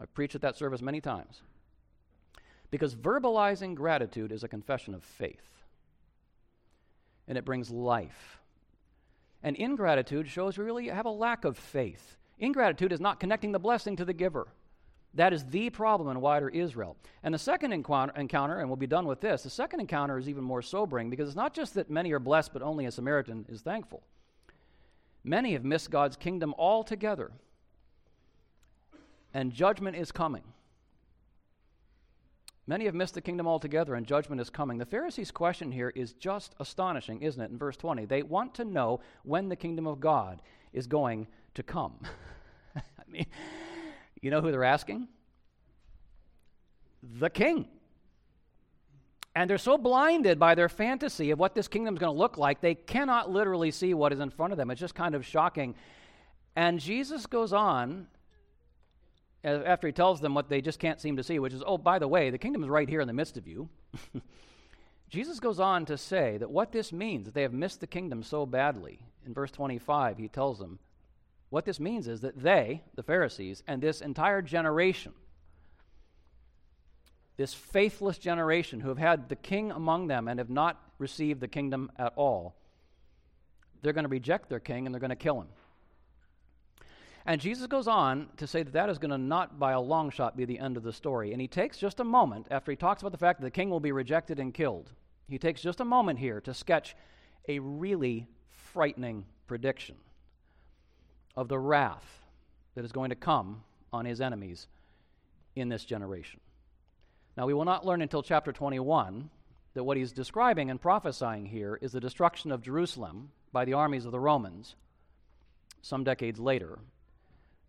I've 0.00 0.12
preached 0.14 0.34
at 0.34 0.40
that 0.40 0.56
service 0.56 0.80
many 0.80 1.00
times. 1.02 1.42
Because 2.70 2.96
verbalizing 2.96 3.74
gratitude 3.74 4.32
is 4.32 4.42
a 4.42 4.48
confession 4.48 4.94
of 4.94 5.04
faith, 5.04 5.64
and 7.28 7.36
it 7.36 7.44
brings 7.44 7.70
life. 7.70 8.40
And 9.42 9.54
ingratitude 9.54 10.28
shows 10.28 10.56
we 10.56 10.64
really 10.64 10.88
have 10.88 11.06
a 11.06 11.10
lack 11.10 11.44
of 11.44 11.58
faith. 11.58 12.16
Ingratitude 12.38 12.92
is 12.92 13.00
not 13.00 13.20
connecting 13.20 13.52
the 13.52 13.58
blessing 13.58 13.96
to 13.96 14.04
the 14.04 14.12
giver. 14.12 14.48
That 15.14 15.32
is 15.32 15.46
the 15.46 15.70
problem 15.70 16.10
in 16.10 16.20
wider 16.20 16.50
Israel. 16.50 16.96
And 17.22 17.32
the 17.32 17.38
second 17.38 17.72
encounter, 17.72 18.58
and 18.58 18.68
we'll 18.68 18.76
be 18.76 18.86
done 18.86 19.06
with 19.06 19.22
this, 19.22 19.44
the 19.44 19.50
second 19.50 19.80
encounter 19.80 20.18
is 20.18 20.28
even 20.28 20.44
more 20.44 20.60
sobering 20.60 21.08
because 21.08 21.28
it's 21.28 21.36
not 21.36 21.54
just 21.54 21.72
that 21.74 21.88
many 21.88 22.12
are 22.12 22.18
blessed, 22.18 22.52
but 22.52 22.60
only 22.60 22.84
a 22.84 22.90
Samaritan 22.90 23.46
is 23.48 23.62
thankful. 23.62 24.02
Many 25.24 25.54
have 25.54 25.64
missed 25.64 25.90
God's 25.90 26.16
kingdom 26.16 26.54
altogether, 26.58 27.32
and 29.32 29.52
judgment 29.52 29.96
is 29.96 30.12
coming. 30.12 30.44
Many 32.66 32.84
have 32.84 32.94
missed 32.94 33.14
the 33.14 33.20
kingdom 33.20 33.46
altogether, 33.46 33.94
and 33.94 34.06
judgment 34.06 34.40
is 34.40 34.50
coming. 34.50 34.76
The 34.76 34.84
Pharisees' 34.84 35.30
question 35.30 35.72
here 35.72 35.92
is 35.94 36.12
just 36.12 36.54
astonishing, 36.60 37.22
isn't 37.22 37.40
it? 37.40 37.50
In 37.50 37.58
verse 37.58 37.76
20, 37.76 38.04
they 38.04 38.22
want 38.22 38.54
to 38.56 38.64
know 38.64 39.00
when 39.22 39.48
the 39.48 39.56
kingdom 39.56 39.86
of 39.86 40.00
God 40.00 40.42
is 40.72 40.86
going 40.86 41.26
to 41.56 41.62
come. 41.62 41.98
I 42.76 42.80
mean, 43.08 43.26
you 44.22 44.30
know 44.30 44.40
who 44.40 44.50
they're 44.50 44.64
asking? 44.64 45.08
The 47.02 47.30
king. 47.30 47.68
And 49.34 49.50
they're 49.50 49.58
so 49.58 49.76
blinded 49.76 50.38
by 50.38 50.54
their 50.54 50.68
fantasy 50.68 51.30
of 51.30 51.38
what 51.38 51.54
this 51.54 51.68
kingdom 51.68 51.94
is 51.94 52.00
going 52.00 52.14
to 52.14 52.18
look 52.18 52.38
like, 52.38 52.62
they 52.62 52.74
cannot 52.74 53.30
literally 53.30 53.70
see 53.70 53.92
what 53.92 54.12
is 54.12 54.20
in 54.20 54.30
front 54.30 54.52
of 54.52 54.56
them. 54.56 54.70
It's 54.70 54.80
just 54.80 54.94
kind 54.94 55.14
of 55.14 55.26
shocking. 55.26 55.74
And 56.54 56.80
Jesus 56.80 57.26
goes 57.26 57.52
on 57.52 58.06
after 59.44 59.86
he 59.86 59.92
tells 59.92 60.20
them 60.20 60.34
what 60.34 60.48
they 60.48 60.60
just 60.60 60.78
can't 60.78 61.00
seem 61.00 61.16
to 61.18 61.22
see, 61.22 61.38
which 61.38 61.52
is, 61.52 61.62
oh, 61.66 61.78
by 61.78 61.98
the 61.98 62.08
way, 62.08 62.30
the 62.30 62.38
kingdom 62.38 62.62
is 62.62 62.68
right 62.68 62.88
here 62.88 63.00
in 63.00 63.06
the 63.06 63.12
midst 63.12 63.36
of 63.36 63.46
you. 63.46 63.68
Jesus 65.08 65.38
goes 65.38 65.60
on 65.60 65.84
to 65.86 65.96
say 65.96 66.36
that 66.38 66.50
what 66.50 66.72
this 66.72 66.92
means, 66.92 67.26
that 67.26 67.34
they 67.34 67.42
have 67.42 67.52
missed 67.52 67.80
the 67.80 67.86
kingdom 67.86 68.22
so 68.22 68.44
badly. 68.44 68.98
In 69.24 69.34
verse 69.34 69.52
25, 69.52 70.18
he 70.18 70.28
tells 70.28 70.58
them, 70.58 70.78
what 71.56 71.64
this 71.64 71.80
means 71.80 72.06
is 72.06 72.20
that 72.20 72.38
they, 72.38 72.82
the 72.96 73.02
Pharisees, 73.02 73.62
and 73.66 73.80
this 73.80 74.02
entire 74.02 74.42
generation, 74.42 75.14
this 77.38 77.54
faithless 77.54 78.18
generation 78.18 78.78
who 78.78 78.90
have 78.90 78.98
had 78.98 79.30
the 79.30 79.36
king 79.36 79.70
among 79.70 80.06
them 80.06 80.28
and 80.28 80.38
have 80.38 80.50
not 80.50 80.78
received 80.98 81.40
the 81.40 81.48
kingdom 81.48 81.90
at 81.98 82.12
all, 82.14 82.54
they're 83.80 83.94
going 83.94 84.04
to 84.04 84.10
reject 84.10 84.50
their 84.50 84.60
king 84.60 84.84
and 84.84 84.94
they're 84.94 85.00
going 85.00 85.08
to 85.08 85.16
kill 85.16 85.40
him. 85.40 85.48
And 87.24 87.40
Jesus 87.40 87.66
goes 87.66 87.88
on 87.88 88.28
to 88.36 88.46
say 88.46 88.62
that 88.62 88.74
that 88.74 88.90
is 88.90 88.98
going 88.98 89.12
to 89.12 89.16
not 89.16 89.58
by 89.58 89.72
a 89.72 89.80
long 89.80 90.10
shot 90.10 90.36
be 90.36 90.44
the 90.44 90.58
end 90.58 90.76
of 90.76 90.82
the 90.82 90.92
story. 90.92 91.32
And 91.32 91.40
he 91.40 91.48
takes 91.48 91.78
just 91.78 92.00
a 92.00 92.04
moment 92.04 92.48
after 92.50 92.70
he 92.70 92.76
talks 92.76 93.00
about 93.00 93.12
the 93.12 93.18
fact 93.18 93.40
that 93.40 93.46
the 93.46 93.50
king 93.50 93.70
will 93.70 93.80
be 93.80 93.92
rejected 93.92 94.38
and 94.38 94.52
killed. 94.52 94.92
He 95.26 95.38
takes 95.38 95.62
just 95.62 95.80
a 95.80 95.86
moment 95.86 96.18
here 96.18 96.38
to 96.42 96.52
sketch 96.52 96.94
a 97.48 97.60
really 97.60 98.26
frightening 98.50 99.24
prediction 99.46 99.96
of 101.36 101.48
the 101.48 101.58
wrath 101.58 102.22
that 102.74 102.84
is 102.84 102.92
going 102.92 103.10
to 103.10 103.16
come 103.16 103.62
on 103.92 104.04
his 104.04 104.20
enemies 104.20 104.66
in 105.54 105.68
this 105.68 105.84
generation. 105.84 106.40
Now, 107.36 107.46
we 107.46 107.54
will 107.54 107.64
not 107.64 107.84
learn 107.84 108.02
until 108.02 108.22
chapter 108.22 108.52
21 108.52 109.30
that 109.74 109.84
what 109.84 109.96
he's 109.96 110.12
describing 110.12 110.70
and 110.70 110.80
prophesying 110.80 111.46
here 111.46 111.78
is 111.82 111.92
the 111.92 112.00
destruction 112.00 112.50
of 112.50 112.62
Jerusalem 112.62 113.30
by 113.52 113.64
the 113.64 113.74
armies 113.74 114.06
of 114.06 114.12
the 114.12 114.20
Romans 114.20 114.74
some 115.82 116.02
decades 116.02 116.40
later. 116.40 116.78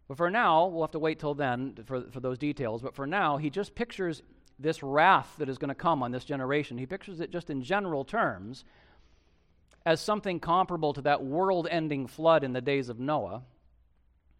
But 0.08 0.18
for 0.18 0.30
now, 0.30 0.68
we'll 0.68 0.84
have 0.84 0.92
to 0.92 1.00
wait 1.00 1.20
till 1.20 1.34
then 1.34 1.78
for, 1.86 2.02
for 2.12 2.20
those 2.22 2.38
details. 2.38 2.82
But 2.82 2.96
for 2.96 3.06
now, 3.06 3.38
he 3.38 3.50
just 3.50 3.76
pictures 3.76 4.24
this 4.58 4.82
wrath 4.82 5.36
that 5.38 5.50
is 5.50 5.58
going 5.58 5.70
to 5.70 5.76
come 5.76 6.02
on 6.02 6.12
this 6.12 6.26
generation. 6.26 6.78
He 6.78 6.86
pictures 6.86 7.20
it 7.20 7.30
just 7.30 7.50
in 7.50 7.62
general 7.62 8.06
terms 8.06 8.64
as 9.86 10.02
something 10.02 10.40
comparable 10.40 10.94
to 10.94 11.02
that 11.02 11.24
world 11.24 11.68
ending 11.70 12.08
flood 12.08 12.44
in 12.44 12.54
the 12.54 12.62
days 12.62 12.90
of 12.90 13.00
Noah 13.00 13.44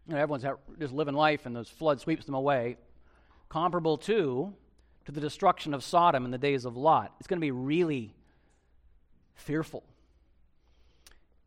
you 0.08 0.14
know, 0.14 0.20
everyone's 0.20 0.44
just 0.78 0.94
living 0.94 1.14
life 1.14 1.44
and 1.44 1.54
those 1.54 1.68
flood 1.68 2.00
sweeps 2.00 2.24
them 2.24 2.34
away. 2.34 2.76
Comparable 3.50 3.98
to, 3.98 4.54
to 5.04 5.12
the 5.12 5.20
destruction 5.20 5.74
of 5.74 5.84
Sodom 5.84 6.24
in 6.24 6.30
the 6.30 6.38
days 6.38 6.64
of 6.64 6.76
Lot. 6.76 7.14
It's 7.20 7.26
going 7.26 7.38
to 7.38 7.44
be 7.44 7.50
really 7.50 8.14
fearful. 9.34 9.84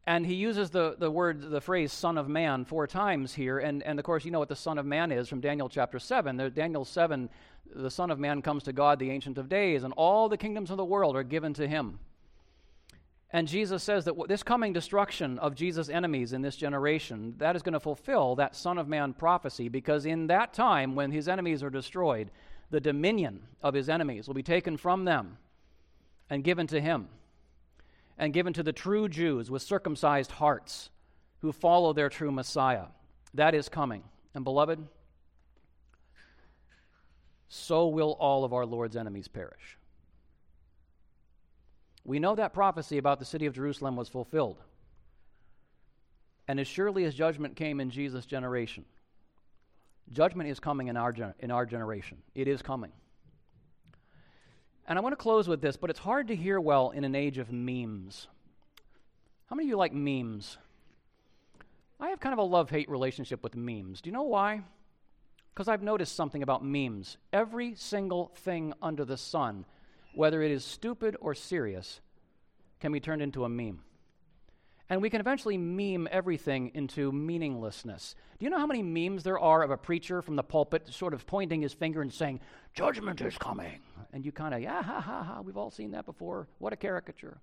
And 0.06 0.26
he 0.26 0.36
uses 0.36 0.70
the, 0.70 0.96
the 0.98 1.10
word, 1.10 1.50
the 1.50 1.62
phrase 1.62 1.92
son 1.92 2.18
of 2.18 2.28
man 2.28 2.66
four 2.66 2.86
times 2.86 3.34
here. 3.34 3.60
And, 3.60 3.82
and 3.84 4.00
of 4.00 4.06
course, 4.06 4.26
you 4.26 4.32
know 4.32 4.40
what 4.40 4.50
the 4.50 4.56
son 4.56 4.78
of 4.78 4.86
man 4.86 5.12
is 5.12 5.28
from 5.28 5.42
Daniel 5.42 5.70
chapter 5.70 6.00
7. 6.00 6.38
There, 6.38 6.50
Daniel 6.50 6.86
7, 6.86 7.30
the 7.76 7.92
son 7.92 8.12
of 8.12 8.20
man 8.20 8.42
comes 8.42 8.64
to 8.64 8.74
God, 8.74 9.00
the 9.00 9.10
ancient 9.10 9.38
of 9.38 9.50
days, 9.50 9.84
and 9.84 9.94
all 9.94 10.30
the 10.30 10.38
kingdoms 10.38 10.70
of 10.70 10.78
the 10.78 10.86
world 10.86 11.16
are 11.16 11.24
given 11.24 11.54
to 11.56 11.68
him. 11.68 12.00
And 13.34 13.48
Jesus 13.48 13.82
says 13.82 14.06
that 14.06 14.16
this 14.28 14.44
coming 14.44 14.74
destruction 14.74 15.40
of 15.40 15.56
Jesus' 15.56 15.88
enemies 15.88 16.34
in 16.34 16.42
this 16.42 16.58
generation, 16.58 17.36
that 17.38 17.56
is 17.56 17.62
going 17.62 17.74
to 17.74 17.80
fulfill 17.80 18.36
that 18.36 18.56
Son 18.56 18.78
of 18.78 18.90
Man 18.90 19.14
prophecy, 19.14 19.70
because 19.70 20.06
in 20.06 20.28
that 20.28 20.54
time, 20.54 20.96
when 20.96 21.12
his 21.12 21.30
enemies 21.30 21.64
are 21.64 21.70
destroyed, 21.70 22.30
the 22.72 22.82
dominion 22.82 23.44
of 23.64 23.74
his 23.74 23.88
enemies 23.88 24.28
will 24.28 24.34
be 24.34 24.44
taken 24.44 24.76
from 24.76 25.06
them 25.06 25.38
and 26.30 26.44
given 26.44 26.68
to 26.68 26.82
him, 26.82 27.08
and 28.18 28.34
given 28.34 28.54
to 28.54 28.64
the 28.64 28.74
true 28.74 29.08
Jews 29.10 29.50
with 29.50 29.62
circumcised 29.62 30.32
hearts 30.32 30.90
who 31.40 31.52
follow 31.52 31.94
their 31.94 32.10
true 32.10 32.32
Messiah. 32.32 32.86
That 33.34 33.56
is 33.56 33.70
coming. 33.70 34.04
And 34.34 34.44
beloved, 34.44 34.80
so 37.50 37.88
will 37.88 38.16
all 38.20 38.44
of 38.46 38.54
our 38.54 38.66
Lord's 38.66 38.96
enemies 38.96 39.28
perish. 39.28 39.78
We 42.04 42.20
know 42.20 42.36
that 42.36 42.54
prophecy 42.54 42.98
about 42.98 43.20
the 43.20 43.26
city 43.26 43.46
of 43.46 43.54
Jerusalem 43.54 43.96
was 43.96 44.10
fulfilled. 44.10 44.58
And 46.48 46.60
as 46.60 46.68
surely 46.68 47.06
as 47.06 47.14
judgment 47.14 47.56
came 47.56 47.80
in 47.80 47.90
Jesus' 47.90 48.26
generation, 48.26 48.86
judgment 50.12 50.50
is 50.50 50.60
coming 50.60 50.88
in 50.88 50.98
our, 50.98 51.14
in 51.40 51.52
our 51.52 51.66
generation. 51.66 52.18
It 52.36 52.48
is 52.48 52.62
coming. 52.62 52.92
And 54.88 54.98
I 54.98 55.02
want 55.02 55.14
to 55.14 55.18
close 55.18 55.48
with 55.48 55.62
this, 55.62 55.78
but 55.78 55.90
it's 55.90 56.00
hard 56.00 56.28
to 56.30 56.36
hear 56.36 56.60
well 56.60 56.90
in 56.90 57.04
an 57.04 57.16
age 57.16 57.38
of 57.38 57.52
memes. 57.52 58.28
How 59.46 59.56
many 59.56 59.68
of 59.68 59.70
you 59.70 59.78
like 59.78 59.94
memes? 59.94 60.58
I 62.00 62.10
have 62.10 62.20
kind 62.20 62.34
of 62.34 62.40
a 62.40 62.44
love 62.44 62.70
hate 62.70 62.90
relationship 62.90 63.44
with 63.44 63.56
memes. 63.56 64.02
Do 64.02 64.10
you 64.10 64.14
know 64.14 64.24
why? 64.24 64.62
Because 65.54 65.68
I've 65.68 65.84
noticed 65.84 66.16
something 66.16 66.42
about 66.42 66.66
memes. 66.66 67.18
Every 67.32 67.76
single 67.76 68.32
thing 68.36 68.74
under 68.82 69.06
the 69.06 69.18
sun 69.18 69.66
whether 70.14 70.42
it 70.42 70.52
is 70.52 70.64
stupid 70.64 71.16
or 71.20 71.34
serious, 71.34 72.02
can 72.80 72.92
be 72.92 73.00
turned 73.00 73.22
into 73.22 73.46
a 73.46 73.50
meme. 73.50 73.82
And 74.90 75.02
we 75.02 75.10
can 75.10 75.22
eventually 75.22 75.58
meme 75.58 76.10
everything 76.12 76.72
into 76.74 77.14
meaninglessness. 77.14 78.16
Do 78.38 78.46
you 78.46 78.50
know 78.50 78.60
how 78.60 78.68
many 78.68 78.84
memes 78.84 79.24
there 79.24 79.40
are 79.40 79.64
of 79.64 79.72
a 79.72 79.78
preacher 79.78 80.22
from 80.22 80.36
the 80.36 80.44
pulpit 80.44 80.92
sort 80.92 81.14
of 81.14 81.26
pointing 81.26 81.62
his 81.62 81.72
finger 81.72 82.02
and 82.02 82.12
saying, 82.12 82.42
Judgment 82.74 83.22
is 83.22 83.38
coming? 83.38 83.80
And 84.12 84.26
you 84.26 84.34
kind 84.34 84.54
of, 84.54 84.62
yeah, 84.62 84.82
ha, 84.82 85.00
ha, 85.00 85.24
ha, 85.24 85.42
we've 85.42 85.56
all 85.56 85.72
seen 85.72 85.92
that 85.92 86.06
before. 86.06 86.50
What 86.58 86.74
a 86.74 86.76
caricature. 86.76 87.38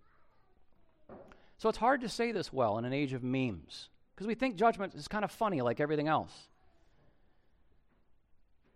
So 1.57 1.71
it's 1.71 1.79
hard 1.79 2.03
to 2.03 2.09
say 2.09 2.33
this 2.33 2.53
well 2.53 2.77
in 2.77 2.85
an 2.85 2.93
age 2.93 3.15
of 3.15 3.23
memes 3.23 3.89
because 4.15 4.27
we 4.27 4.35
think 4.35 4.57
judgment 4.57 4.95
is 4.95 5.09
kind 5.09 5.25
of 5.25 5.31
funny 5.31 5.63
like 5.63 5.81
everything 5.81 6.09
else. 6.09 6.49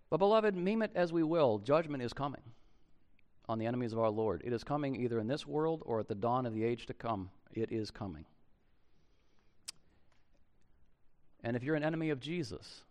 But, 0.08 0.16
beloved, 0.16 0.56
meme 0.56 0.82
it 0.82 0.92
as 0.94 1.12
we 1.12 1.22
will, 1.22 1.58
judgment 1.58 2.02
is 2.02 2.12
coming 2.12 2.42
on 3.48 3.58
the 3.58 3.66
enemies 3.66 3.92
of 3.92 3.98
our 3.98 4.10
Lord. 4.10 4.42
It 4.44 4.52
is 4.52 4.64
coming 4.64 4.96
either 4.96 5.18
in 5.18 5.26
this 5.26 5.46
world 5.46 5.82
or 5.84 6.00
at 6.00 6.08
the 6.08 6.14
dawn 6.14 6.46
of 6.46 6.54
the 6.54 6.64
age 6.64 6.86
to 6.86 6.94
come. 6.94 7.30
It 7.52 7.70
is 7.72 7.90
coming. 7.90 8.24
And 11.42 11.56
if 11.56 11.62
you're 11.62 11.74
an 11.74 11.84
enemy 11.84 12.10
of 12.10 12.20
Jesus, 12.20 12.82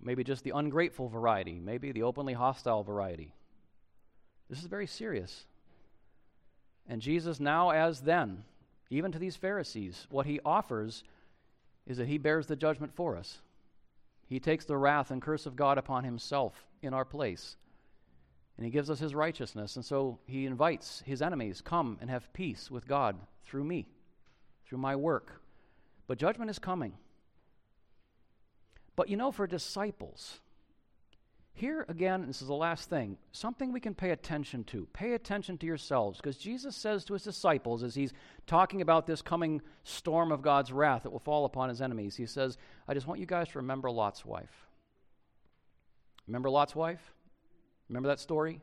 maybe 0.00 0.24
just 0.24 0.42
the 0.42 0.52
ungrateful 0.54 1.08
variety, 1.08 1.60
maybe 1.62 1.92
the 1.92 2.02
openly 2.02 2.32
hostile 2.32 2.82
variety, 2.82 3.34
this 4.48 4.60
is 4.60 4.66
very 4.66 4.86
serious. 4.86 5.44
And 6.88 7.00
Jesus, 7.00 7.40
now 7.40 7.70
as 7.70 8.00
then, 8.00 8.44
even 8.90 9.12
to 9.12 9.18
these 9.18 9.36
Pharisees, 9.36 10.06
what 10.10 10.26
he 10.26 10.40
offers 10.44 11.02
is 11.86 11.98
that 11.98 12.08
he 12.08 12.18
bears 12.18 12.46
the 12.46 12.56
judgment 12.56 12.94
for 12.94 13.16
us. 13.16 13.38
He 14.26 14.40
takes 14.40 14.64
the 14.64 14.76
wrath 14.76 15.10
and 15.10 15.20
curse 15.20 15.46
of 15.46 15.56
God 15.56 15.78
upon 15.78 16.04
himself 16.04 16.66
in 16.82 16.94
our 16.94 17.04
place. 17.04 17.56
And 18.56 18.64
he 18.64 18.70
gives 18.70 18.88
us 18.88 19.00
his 19.00 19.14
righteousness. 19.14 19.76
And 19.76 19.84
so 19.84 20.18
he 20.26 20.46
invites 20.46 21.02
his 21.04 21.22
enemies, 21.22 21.60
come 21.60 21.98
and 22.00 22.08
have 22.08 22.32
peace 22.32 22.70
with 22.70 22.86
God 22.86 23.16
through 23.42 23.64
me, 23.64 23.88
through 24.66 24.78
my 24.78 24.94
work. 24.94 25.40
But 26.06 26.18
judgment 26.18 26.50
is 26.50 26.58
coming. 26.58 26.94
But 28.96 29.08
you 29.08 29.16
know, 29.16 29.32
for 29.32 29.46
disciples, 29.46 30.40
here 31.56 31.84
again, 31.88 32.26
this 32.26 32.42
is 32.42 32.48
the 32.48 32.54
last 32.54 32.90
thing, 32.90 33.16
something 33.32 33.72
we 33.72 33.80
can 33.80 33.94
pay 33.94 34.10
attention 34.10 34.64
to. 34.64 34.86
Pay 34.92 35.14
attention 35.14 35.56
to 35.58 35.66
yourselves, 35.66 36.18
because 36.18 36.36
Jesus 36.36 36.76
says 36.76 37.04
to 37.04 37.12
his 37.12 37.22
disciples 37.22 37.82
as 37.82 37.94
he's 37.94 38.12
talking 38.46 38.82
about 38.82 39.06
this 39.06 39.22
coming 39.22 39.62
storm 39.84 40.32
of 40.32 40.42
God's 40.42 40.72
wrath 40.72 41.04
that 41.04 41.10
will 41.10 41.20
fall 41.20 41.44
upon 41.44 41.68
his 41.68 41.80
enemies, 41.80 42.16
he 42.16 42.26
says, 42.26 42.58
I 42.88 42.94
just 42.94 43.06
want 43.06 43.20
you 43.20 43.26
guys 43.26 43.48
to 43.50 43.58
remember 43.58 43.90
Lot's 43.90 44.24
wife. 44.24 44.66
Remember 46.26 46.50
Lot's 46.50 46.74
wife? 46.74 47.13
Remember 47.88 48.08
that 48.08 48.20
story? 48.20 48.60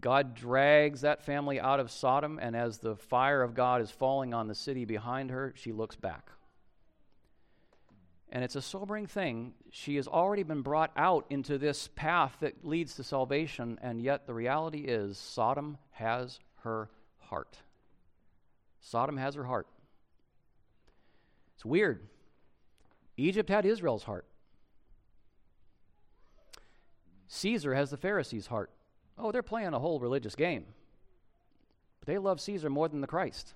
God 0.00 0.34
drags 0.34 1.02
that 1.02 1.22
family 1.22 1.60
out 1.60 1.78
of 1.78 1.90
Sodom, 1.90 2.38
and 2.42 2.56
as 2.56 2.78
the 2.78 2.96
fire 2.96 3.42
of 3.42 3.54
God 3.54 3.80
is 3.80 3.90
falling 3.90 4.34
on 4.34 4.48
the 4.48 4.54
city 4.54 4.84
behind 4.84 5.30
her, 5.30 5.52
she 5.56 5.72
looks 5.72 5.94
back. 5.94 6.28
And 8.30 8.42
it's 8.42 8.56
a 8.56 8.62
sobering 8.62 9.06
thing. 9.06 9.52
She 9.70 9.96
has 9.96 10.08
already 10.08 10.42
been 10.42 10.62
brought 10.62 10.90
out 10.96 11.26
into 11.30 11.58
this 11.58 11.88
path 11.94 12.36
that 12.40 12.64
leads 12.66 12.94
to 12.94 13.04
salvation, 13.04 13.78
and 13.82 14.02
yet 14.02 14.26
the 14.26 14.34
reality 14.34 14.80
is 14.80 15.18
Sodom 15.18 15.78
has 15.92 16.40
her 16.62 16.90
heart. 17.18 17.58
Sodom 18.80 19.18
has 19.18 19.34
her 19.36 19.44
heart. 19.44 19.68
It's 21.54 21.64
weird. 21.64 22.08
Egypt 23.16 23.50
had 23.50 23.64
Israel's 23.64 24.02
heart. 24.02 24.26
Caesar 27.34 27.74
has 27.74 27.90
the 27.90 27.96
Pharisees' 27.96 28.48
heart. 28.48 28.70
Oh, 29.16 29.32
they're 29.32 29.42
playing 29.42 29.72
a 29.72 29.78
whole 29.78 29.98
religious 29.98 30.34
game. 30.34 30.66
But 31.98 32.06
they 32.06 32.18
love 32.18 32.42
Caesar 32.42 32.68
more 32.68 32.90
than 32.90 33.00
the 33.00 33.06
Christ. 33.06 33.54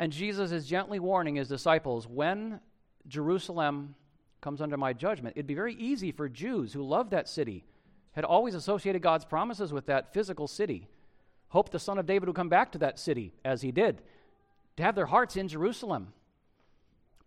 And 0.00 0.10
Jesus 0.10 0.50
is 0.50 0.66
gently 0.66 0.98
warning 0.98 1.36
his 1.36 1.46
disciples 1.46 2.08
when 2.08 2.58
Jerusalem 3.06 3.94
comes 4.40 4.60
under 4.60 4.76
my 4.76 4.92
judgment, 4.92 5.36
it'd 5.36 5.46
be 5.46 5.54
very 5.54 5.74
easy 5.74 6.10
for 6.10 6.28
Jews 6.28 6.72
who 6.72 6.82
loved 6.82 7.12
that 7.12 7.28
city, 7.28 7.64
had 8.14 8.24
always 8.24 8.56
associated 8.56 9.00
God's 9.00 9.24
promises 9.24 9.72
with 9.72 9.86
that 9.86 10.12
physical 10.12 10.48
city, 10.48 10.88
hoped 11.50 11.70
the 11.70 11.78
son 11.78 11.98
of 11.98 12.06
David 12.06 12.28
would 12.28 12.34
come 12.34 12.48
back 12.48 12.72
to 12.72 12.78
that 12.78 12.98
city, 12.98 13.32
as 13.44 13.62
he 13.62 13.70
did, 13.70 14.02
to 14.76 14.82
have 14.82 14.96
their 14.96 15.06
hearts 15.06 15.36
in 15.36 15.46
Jerusalem, 15.46 16.12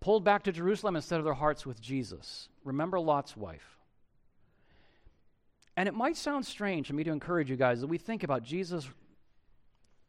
pulled 0.02 0.26
back 0.26 0.43
to 0.43 0.52
Jerusalem 0.52 0.98
instead 0.98 1.20
of 1.20 1.26
their 1.26 1.34
hearts 1.34 1.65
with 1.65 1.80
Jesus. 1.80 2.50
Remember 2.65 3.00
Lot's 3.00 3.38
wife. 3.38 3.76
And 5.77 5.87
it 5.87 5.93
might 5.93 6.17
sound 6.17 6.45
strange 6.45 6.87
for 6.87 6.95
me 6.95 7.03
to 7.03 7.11
encourage 7.11 7.51
you 7.51 7.55
guys 7.55 7.81
that 7.81 7.87
we 7.87 7.99
think 7.99 8.23
about 8.23 8.41
Jesus 8.41 8.89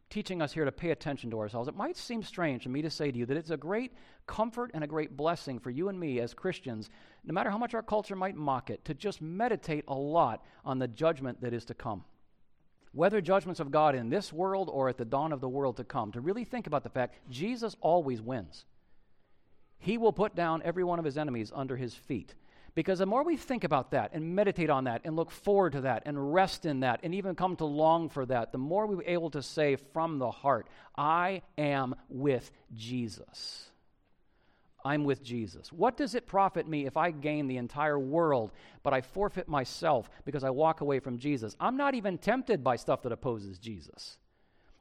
teaching 0.08 0.40
us 0.40 0.54
here 0.54 0.64
to 0.64 0.72
pay 0.72 0.90
attention 0.90 1.30
to 1.30 1.38
ourselves. 1.38 1.68
It 1.68 1.76
might 1.76 1.98
seem 1.98 2.22
strange 2.22 2.62
for 2.62 2.70
me 2.70 2.80
to 2.80 2.88
say 2.88 3.10
to 3.10 3.18
you 3.18 3.26
that 3.26 3.36
it's 3.36 3.50
a 3.50 3.58
great 3.58 3.92
comfort 4.26 4.70
and 4.72 4.82
a 4.82 4.86
great 4.86 5.14
blessing 5.14 5.58
for 5.58 5.68
you 5.68 5.90
and 5.90 6.00
me 6.00 6.20
as 6.20 6.32
Christians, 6.32 6.88
no 7.22 7.34
matter 7.34 7.50
how 7.50 7.58
much 7.58 7.74
our 7.74 7.82
culture 7.82 8.16
might 8.16 8.34
mock 8.34 8.70
it, 8.70 8.82
to 8.86 8.94
just 8.94 9.20
meditate 9.20 9.84
a 9.88 9.94
lot 9.94 10.42
on 10.64 10.78
the 10.78 10.88
judgment 10.88 11.42
that 11.42 11.52
is 11.52 11.66
to 11.66 11.74
come. 11.74 12.02
Whether 12.92 13.20
judgments 13.20 13.60
of 13.60 13.70
God 13.70 13.94
in 13.94 14.08
this 14.08 14.32
world 14.32 14.70
or 14.72 14.88
at 14.88 14.96
the 14.96 15.04
dawn 15.04 15.34
of 15.34 15.42
the 15.42 15.48
world 15.50 15.76
to 15.76 15.84
come, 15.84 16.10
to 16.12 16.22
really 16.22 16.44
think 16.44 16.66
about 16.66 16.82
the 16.82 16.88
fact 16.88 17.18
Jesus 17.28 17.76
always 17.82 18.22
wins. 18.22 18.64
He 19.78 19.98
will 19.98 20.14
put 20.14 20.34
down 20.34 20.62
every 20.64 20.82
one 20.82 20.98
of 20.98 21.04
his 21.04 21.18
enemies 21.18 21.52
under 21.54 21.76
his 21.76 21.94
feet. 21.94 22.34
Because 22.74 23.00
the 23.00 23.06
more 23.06 23.24
we 23.24 23.36
think 23.36 23.64
about 23.64 23.90
that 23.90 24.10
and 24.12 24.34
meditate 24.34 24.70
on 24.70 24.84
that 24.84 25.00
and 25.04 25.16
look 25.16 25.30
forward 25.30 25.72
to 25.72 25.80
that 25.82 26.02
and 26.06 26.32
rest 26.32 26.64
in 26.64 26.80
that 26.80 27.00
and 27.02 27.14
even 27.14 27.34
come 27.34 27.56
to 27.56 27.64
long 27.64 28.08
for 28.08 28.24
that, 28.26 28.52
the 28.52 28.58
more 28.58 28.86
we're 28.86 29.02
able 29.02 29.30
to 29.30 29.42
say 29.42 29.76
from 29.76 30.18
the 30.18 30.30
heart, 30.30 30.68
I 30.96 31.42
am 31.56 31.94
with 32.08 32.50
Jesus. 32.74 33.70
I'm 34.84 35.04
with 35.04 35.22
Jesus. 35.22 35.72
What 35.72 35.96
does 35.96 36.14
it 36.14 36.26
profit 36.26 36.68
me 36.68 36.86
if 36.86 36.96
I 36.96 37.10
gain 37.10 37.48
the 37.48 37.56
entire 37.56 37.98
world, 37.98 38.52
but 38.82 38.94
I 38.94 39.00
forfeit 39.00 39.48
myself 39.48 40.08
because 40.24 40.44
I 40.44 40.50
walk 40.50 40.80
away 40.80 41.00
from 41.00 41.18
Jesus? 41.18 41.56
I'm 41.58 41.76
not 41.76 41.94
even 41.94 42.16
tempted 42.16 42.62
by 42.62 42.76
stuff 42.76 43.02
that 43.02 43.12
opposes 43.12 43.58
Jesus. 43.58 44.18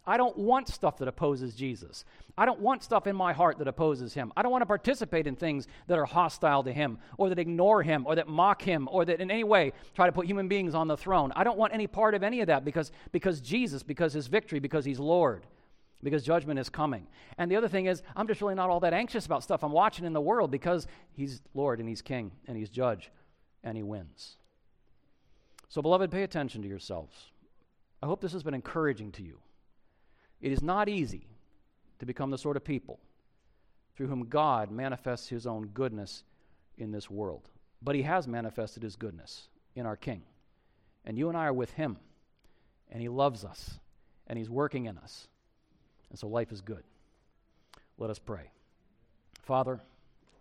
I 0.08 0.16
don't 0.16 0.38
want 0.38 0.70
stuff 0.70 0.98
that 1.00 1.10
opposes 1.10 1.54
Jesus. 1.54 2.06
I 2.38 2.46
don't 2.46 2.62
want 2.62 2.82
stuff 2.82 3.08
in 3.08 3.16
my 3.16 3.34
heart 3.34 3.58
that 3.58 3.68
opposes 3.68 4.14
him. 4.14 4.32
I 4.38 4.42
don't 4.42 4.54
want 4.54 4.62
to 4.62 4.68
participate 4.68 5.28
in 5.28 5.36
things 5.36 5.68
that 5.88 6.00
are 6.00 6.06
hostile 6.06 6.64
to 6.64 6.72
him 6.72 6.98
or 7.18 7.28
that 7.28 7.38
ignore 7.38 7.84
him 7.84 8.06
or 8.08 8.16
that 8.16 8.30
mock 8.30 8.62
him 8.62 8.88
or 8.90 9.04
that 9.04 9.20
in 9.20 9.30
any 9.30 9.44
way 9.44 9.74
try 9.94 10.06
to 10.06 10.14
put 10.14 10.26
human 10.26 10.48
beings 10.48 10.74
on 10.74 10.88
the 10.88 10.96
throne. 10.96 11.34
I 11.36 11.44
don't 11.44 11.58
want 11.58 11.74
any 11.74 11.88
part 11.88 12.16
of 12.16 12.24
any 12.24 12.40
of 12.40 12.48
that 12.48 12.64
because, 12.64 12.92
because 13.12 13.42
Jesus, 13.42 13.84
because 13.84 14.14
his 14.14 14.28
victory, 14.28 14.60
because 14.60 14.86
he's 14.86 15.00
Lord, 15.00 15.46
because 16.02 16.24
judgment 16.24 16.58
is 16.58 16.70
coming. 16.70 17.06
And 17.38 17.52
the 17.52 17.58
other 17.58 17.68
thing 17.68 17.88
is, 17.88 18.02
I'm 18.16 18.28
just 18.28 18.40
really 18.40 18.56
not 18.56 18.70
all 18.70 18.80
that 18.80 18.94
anxious 18.94 19.26
about 19.26 19.44
stuff 19.44 19.62
I'm 19.62 19.74
watching 19.74 20.06
in 20.06 20.14
the 20.14 20.22
world 20.22 20.52
because 20.52 20.88
he's 21.12 21.42
Lord 21.54 21.80
and 21.80 21.90
he's 21.90 22.02
King 22.02 22.32
and 22.48 22.56
he's 22.56 22.70
Judge 22.70 23.12
and 23.62 23.76
he 23.76 23.84
wins. 23.84 24.38
So, 25.68 25.82
beloved, 25.82 26.12
pay 26.12 26.24
attention 26.24 26.62
to 26.62 26.68
yourselves. 26.68 27.14
I 28.02 28.06
hope 28.06 28.22
this 28.22 28.32
has 28.32 28.44
been 28.44 28.54
encouraging 28.54 29.12
to 29.14 29.24
you. 29.24 29.40
It 30.42 30.52
is 30.52 30.62
not 30.62 30.90
easy 30.90 31.28
to 32.00 32.06
become 32.06 32.30
the 32.30 32.38
sort 32.38 32.58
of 32.58 32.64
people 32.64 33.00
through 33.96 34.08
whom 34.08 34.28
God 34.28 34.72
manifests 34.72 35.28
his 35.28 35.48
own 35.48 35.68
goodness 35.74 36.24
in 36.78 36.92
this 36.92 37.10
world. 37.10 37.50
But 37.82 37.96
he 37.96 38.04
has 38.04 38.28
manifested 38.28 38.84
his 38.84 38.96
goodness 38.96 39.48
in 39.76 39.86
our 39.86 39.96
King. 39.96 40.22
And 41.06 41.18
you 41.18 41.30
and 41.30 41.38
I 41.38 41.46
are 41.46 41.54
with 41.54 41.72
him. 41.74 41.98
And 42.92 43.02
he 43.02 43.10
loves 43.10 43.44
us. 43.44 43.80
And 44.28 44.38
he's 44.38 44.50
working 44.50 44.86
in 44.86 44.98
us. 44.98 45.28
And 46.10 46.20
so 46.20 46.28
life 46.28 46.52
is 46.52 46.62
good. 46.62 46.84
Let 47.98 48.10
us 48.10 48.20
pray. 48.20 48.52
Father, 49.42 49.80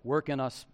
work 0.04 0.28
in 0.28 0.40
us 0.40 0.66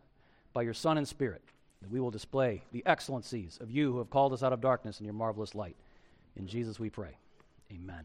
by 0.52 0.62
your 0.62 0.74
Son 0.74 0.98
and 0.98 1.06
Spirit 1.06 1.42
that 1.82 1.90
we 1.90 2.00
will 2.00 2.10
display 2.10 2.62
the 2.72 2.84
excellencies 2.86 3.58
of 3.60 3.70
you 3.70 3.92
who 3.92 3.98
have 3.98 4.10
called 4.10 4.32
us 4.32 4.42
out 4.42 4.52
of 4.52 4.60
darkness 4.60 5.00
in 5.00 5.04
your 5.04 5.14
marvelous 5.14 5.54
light. 5.54 5.76
In 6.36 6.46
Jesus 6.46 6.80
we 6.80 6.90
pray. 6.90 7.16
Amen. 7.72 8.04